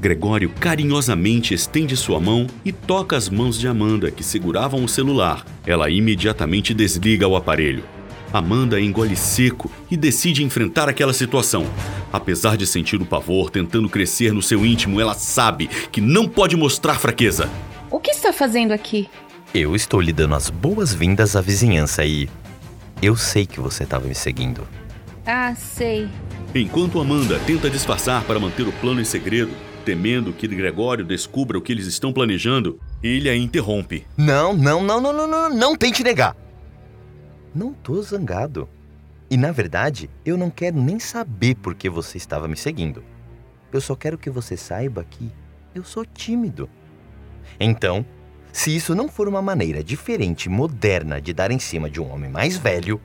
Gregório 0.02 0.50
carinhosamente 0.50 1.54
estende 1.54 1.96
sua 1.96 2.20
mão 2.20 2.48
e 2.66 2.72
toca 2.72 3.16
as 3.16 3.30
mãos 3.30 3.60
de 3.60 3.68
Amanda, 3.68 4.10
que 4.10 4.24
seguravam 4.24 4.84
o 4.84 4.90
celular. 4.90 5.46
Ela 5.64 5.92
imediatamente 5.92 6.74
desliga 6.74 7.28
o 7.28 7.36
aparelho. 7.36 7.84
Amanda 8.34 8.82
engole 8.82 9.16
seco 9.16 9.70
e 9.92 9.96
decide 9.96 10.44
enfrentar 10.44 10.90
aquela 10.90 11.14
situação. 11.14 11.68
Apesar 12.12 12.58
de 12.58 12.66
sentir 12.66 13.00
o 13.00 13.06
pavor 13.06 13.52
tentando 13.52 13.88
crescer 13.88 14.34
no 14.34 14.42
seu 14.42 14.66
íntimo, 14.66 15.00
ela 15.00 15.14
sabe 15.14 15.68
que 15.92 16.02
não 16.02 16.28
pode 16.28 16.58
mostrar 16.58 16.96
fraqueza. 16.96 17.48
O 17.92 18.00
que 18.00 18.10
está 18.10 18.34
fazendo 18.34 18.72
aqui? 18.72 19.08
Eu 19.54 19.76
estou 19.76 20.02
lhe 20.02 20.12
dando 20.12 20.34
as 20.34 20.50
boas-vindas 20.50 21.36
à 21.36 21.42
vizinhança 21.42 22.04
e. 22.04 22.28
Eu 23.04 23.16
sei 23.16 23.46
que 23.46 23.60
você 23.60 23.84
estava 23.84 24.08
me 24.08 24.16
seguindo. 24.16 24.68
Ah, 25.28 25.54
sei. 25.54 26.10
Enquanto 26.60 27.00
Amanda 27.00 27.38
tenta 27.46 27.70
disfarçar 27.70 28.24
para 28.24 28.40
manter 28.40 28.68
o 28.68 28.72
plano 28.72 29.00
em 29.00 29.06
segredo, 29.06 29.52
temendo 29.86 30.34
que 30.34 30.48
Gregório 30.48 31.06
descubra 31.06 31.56
o 31.56 31.62
que 31.62 31.72
eles 31.72 31.86
estão 31.86 32.12
planejando, 32.12 32.80
ele 33.04 33.30
a 33.30 33.38
interrompe. 33.38 34.08
Não, 34.18 34.54
não, 34.54 34.82
não, 34.82 35.00
não, 35.00 35.14
não, 35.14 35.28
não, 35.28 35.50
não 35.52 35.76
tente 35.78 36.04
negar. 36.04 36.36
Não 37.54 37.74
tô 37.74 38.02
zangado. 38.02 38.68
E 39.30 39.38
na 39.38 39.52
verdade, 39.52 40.10
eu 40.26 40.36
não 40.36 40.50
quero 40.50 40.82
nem 40.82 41.00
saber 41.00 41.54
por 41.54 41.76
que 41.76 41.92
você 41.92 42.18
estava 42.18 42.48
me 42.48 42.58
seguindo. 42.58 43.04
Eu 43.72 43.80
só 43.80 43.96
quero 43.96 44.18
que 44.18 44.30
você 44.32 44.58
saiba 44.58 45.06
que 45.08 45.32
eu 45.76 45.84
sou 45.84 46.08
tímido. 46.08 46.68
Então, 47.60 48.04
se 48.52 48.76
isso 48.76 48.96
não 48.96 49.08
for 49.08 49.28
uma 49.28 49.44
maneira 49.44 49.84
diferente 49.84 50.46
e 50.46 50.50
moderna 50.50 51.22
de 51.22 51.34
dar 51.34 51.52
em 51.52 51.60
cima 51.60 51.88
de 51.88 52.02
um 52.02 52.12
homem 52.12 52.32
mais 52.32 52.58
velho, 52.58 53.00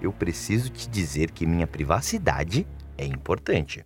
eu 0.00 0.12
preciso 0.12 0.70
te 0.70 0.88
dizer 0.88 1.32
que 1.32 1.44
minha 1.44 1.66
privacidade 1.66 2.64
é 2.96 3.04
importante. 3.04 3.84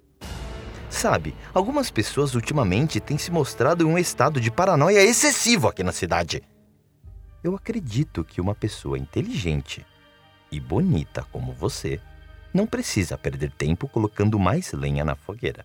Sabe, 0.88 1.34
algumas 1.54 1.90
pessoas 1.90 2.34
ultimamente 2.34 2.98
têm 3.00 3.16
se 3.16 3.30
mostrado 3.30 3.84
em 3.84 3.86
um 3.86 3.96
estado 3.96 4.40
de 4.40 4.50
paranoia 4.50 5.02
excessivo 5.02 5.68
aqui 5.68 5.82
na 5.82 5.92
cidade. 5.92 6.42
Eu 7.42 7.54
acredito 7.54 8.24
que 8.24 8.40
uma 8.40 8.54
pessoa 8.54 8.98
inteligente 8.98 9.86
e 10.50 10.58
bonita 10.58 11.24
como 11.30 11.52
você 11.52 12.00
Não 12.52 12.66
precisa 12.66 13.16
perder 13.16 13.52
tempo 13.52 13.86
colocando 13.86 14.36
mais 14.36 14.72
lenha 14.72 15.04
na 15.04 15.14
fogueira. 15.14 15.64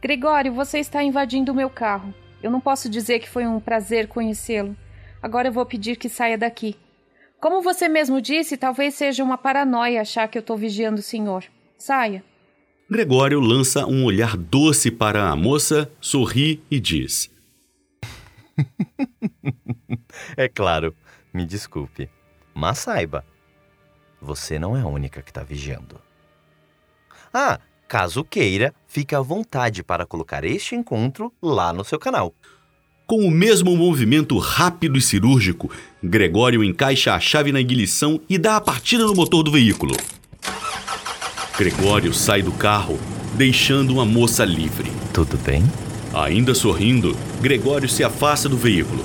Gregório, 0.00 0.52
você 0.52 0.78
está 0.78 1.02
invadindo 1.02 1.50
o 1.50 1.54
meu 1.54 1.68
carro. 1.68 2.14
Eu 2.40 2.48
não 2.48 2.60
posso 2.60 2.88
dizer 2.88 3.18
que 3.18 3.28
foi 3.28 3.44
um 3.44 3.58
prazer 3.58 4.06
conhecê-lo. 4.06 4.76
Agora 5.20 5.48
eu 5.48 5.52
vou 5.52 5.66
pedir 5.66 5.96
que 5.96 6.08
saia 6.08 6.38
daqui. 6.38 6.76
Como 7.40 7.60
você 7.60 7.88
mesmo 7.88 8.20
disse, 8.20 8.56
talvez 8.56 8.94
seja 8.94 9.24
uma 9.24 9.36
paranoia 9.36 10.00
achar 10.00 10.28
que 10.28 10.38
eu 10.38 10.40
estou 10.40 10.56
vigiando 10.56 11.00
o 11.00 11.02
senhor. 11.02 11.44
Saia. 11.76 12.22
Gregório 12.88 13.40
lança 13.40 13.84
um 13.84 14.04
olhar 14.04 14.36
doce 14.36 14.92
para 14.92 15.28
a 15.28 15.34
moça, 15.34 15.90
sorri 16.00 16.62
e 16.70 16.78
diz: 16.78 17.28
É 20.36 20.48
claro, 20.48 20.94
me 21.34 21.44
desculpe, 21.44 22.08
mas 22.54 22.78
saiba, 22.78 23.24
você 24.22 24.56
não 24.56 24.76
é 24.76 24.82
a 24.82 24.86
única 24.86 25.20
que 25.20 25.32
está 25.32 25.42
vigiando. 25.42 26.00
Ah, 27.34 27.58
caso 27.88 28.22
queira, 28.22 28.72
fique 28.86 29.16
à 29.16 29.20
vontade 29.20 29.82
para 29.82 30.06
colocar 30.06 30.44
este 30.44 30.76
encontro 30.76 31.32
lá 31.42 31.72
no 31.72 31.84
seu 31.84 31.98
canal. 31.98 32.32
Com 33.04 33.18
o 33.26 33.30
mesmo 33.32 33.76
movimento 33.76 34.38
rápido 34.38 34.96
e 34.96 35.02
cirúrgico, 35.02 35.72
Gregório 36.00 36.62
encaixa 36.62 37.14
a 37.14 37.20
chave 37.20 37.50
na 37.50 37.60
ignição 37.60 38.20
e 38.28 38.38
dá 38.38 38.56
a 38.56 38.60
partida 38.60 39.04
no 39.04 39.14
motor 39.14 39.42
do 39.42 39.50
veículo. 39.50 39.96
Gregório 41.58 42.12
sai 42.12 42.42
do 42.42 42.52
carro, 42.52 42.98
deixando 43.32 43.98
a 43.98 44.04
moça 44.04 44.44
livre. 44.44 44.92
Tudo 45.10 45.38
bem? 45.38 45.64
Ainda 46.12 46.54
sorrindo, 46.54 47.16
Gregório 47.40 47.88
se 47.88 48.04
afasta 48.04 48.46
do 48.46 48.58
veículo. 48.58 49.02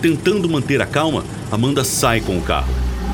Tentando 0.00 0.48
manter 0.48 0.80
a 0.80 0.86
calma, 0.86 1.22
Amanda 1.52 1.84
sai 1.84 2.22
com 2.22 2.38
o 2.38 2.42
carro. 2.42 2.72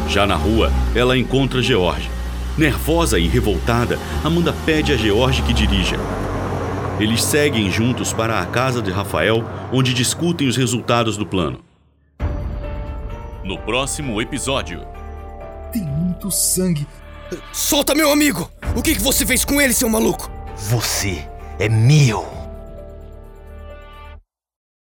Já 0.08 0.24
na 0.24 0.36
rua, 0.36 0.70
ela 0.94 1.18
encontra 1.18 1.60
George. 1.60 2.08
Nervosa 2.56 3.18
e 3.18 3.26
revoltada, 3.26 3.98
Amanda 4.22 4.54
pede 4.64 4.92
a 4.92 4.96
George 4.96 5.42
que 5.42 5.52
dirija. 5.52 5.96
Eles 7.00 7.24
seguem 7.24 7.68
juntos 7.72 8.12
para 8.12 8.40
a 8.40 8.46
casa 8.46 8.80
de 8.80 8.92
Rafael, 8.92 9.44
onde 9.72 9.92
discutem 9.92 10.46
os 10.46 10.56
resultados 10.56 11.16
do 11.16 11.26
plano. 11.26 11.58
No 13.42 13.58
próximo 13.58 14.22
episódio. 14.22 14.86
Tem 15.72 15.82
muito 15.82 16.30
sangue. 16.30 16.86
Solta 17.52 17.94
meu 17.94 18.10
amigo! 18.12 18.50
O 18.74 18.82
que, 18.82 18.94
que 18.94 19.02
você 19.02 19.24
fez 19.26 19.44
com 19.44 19.60
ele, 19.60 19.72
seu 19.72 19.88
maluco? 19.88 20.30
Você 20.56 21.26
é 21.58 21.68
meu! 21.68 22.35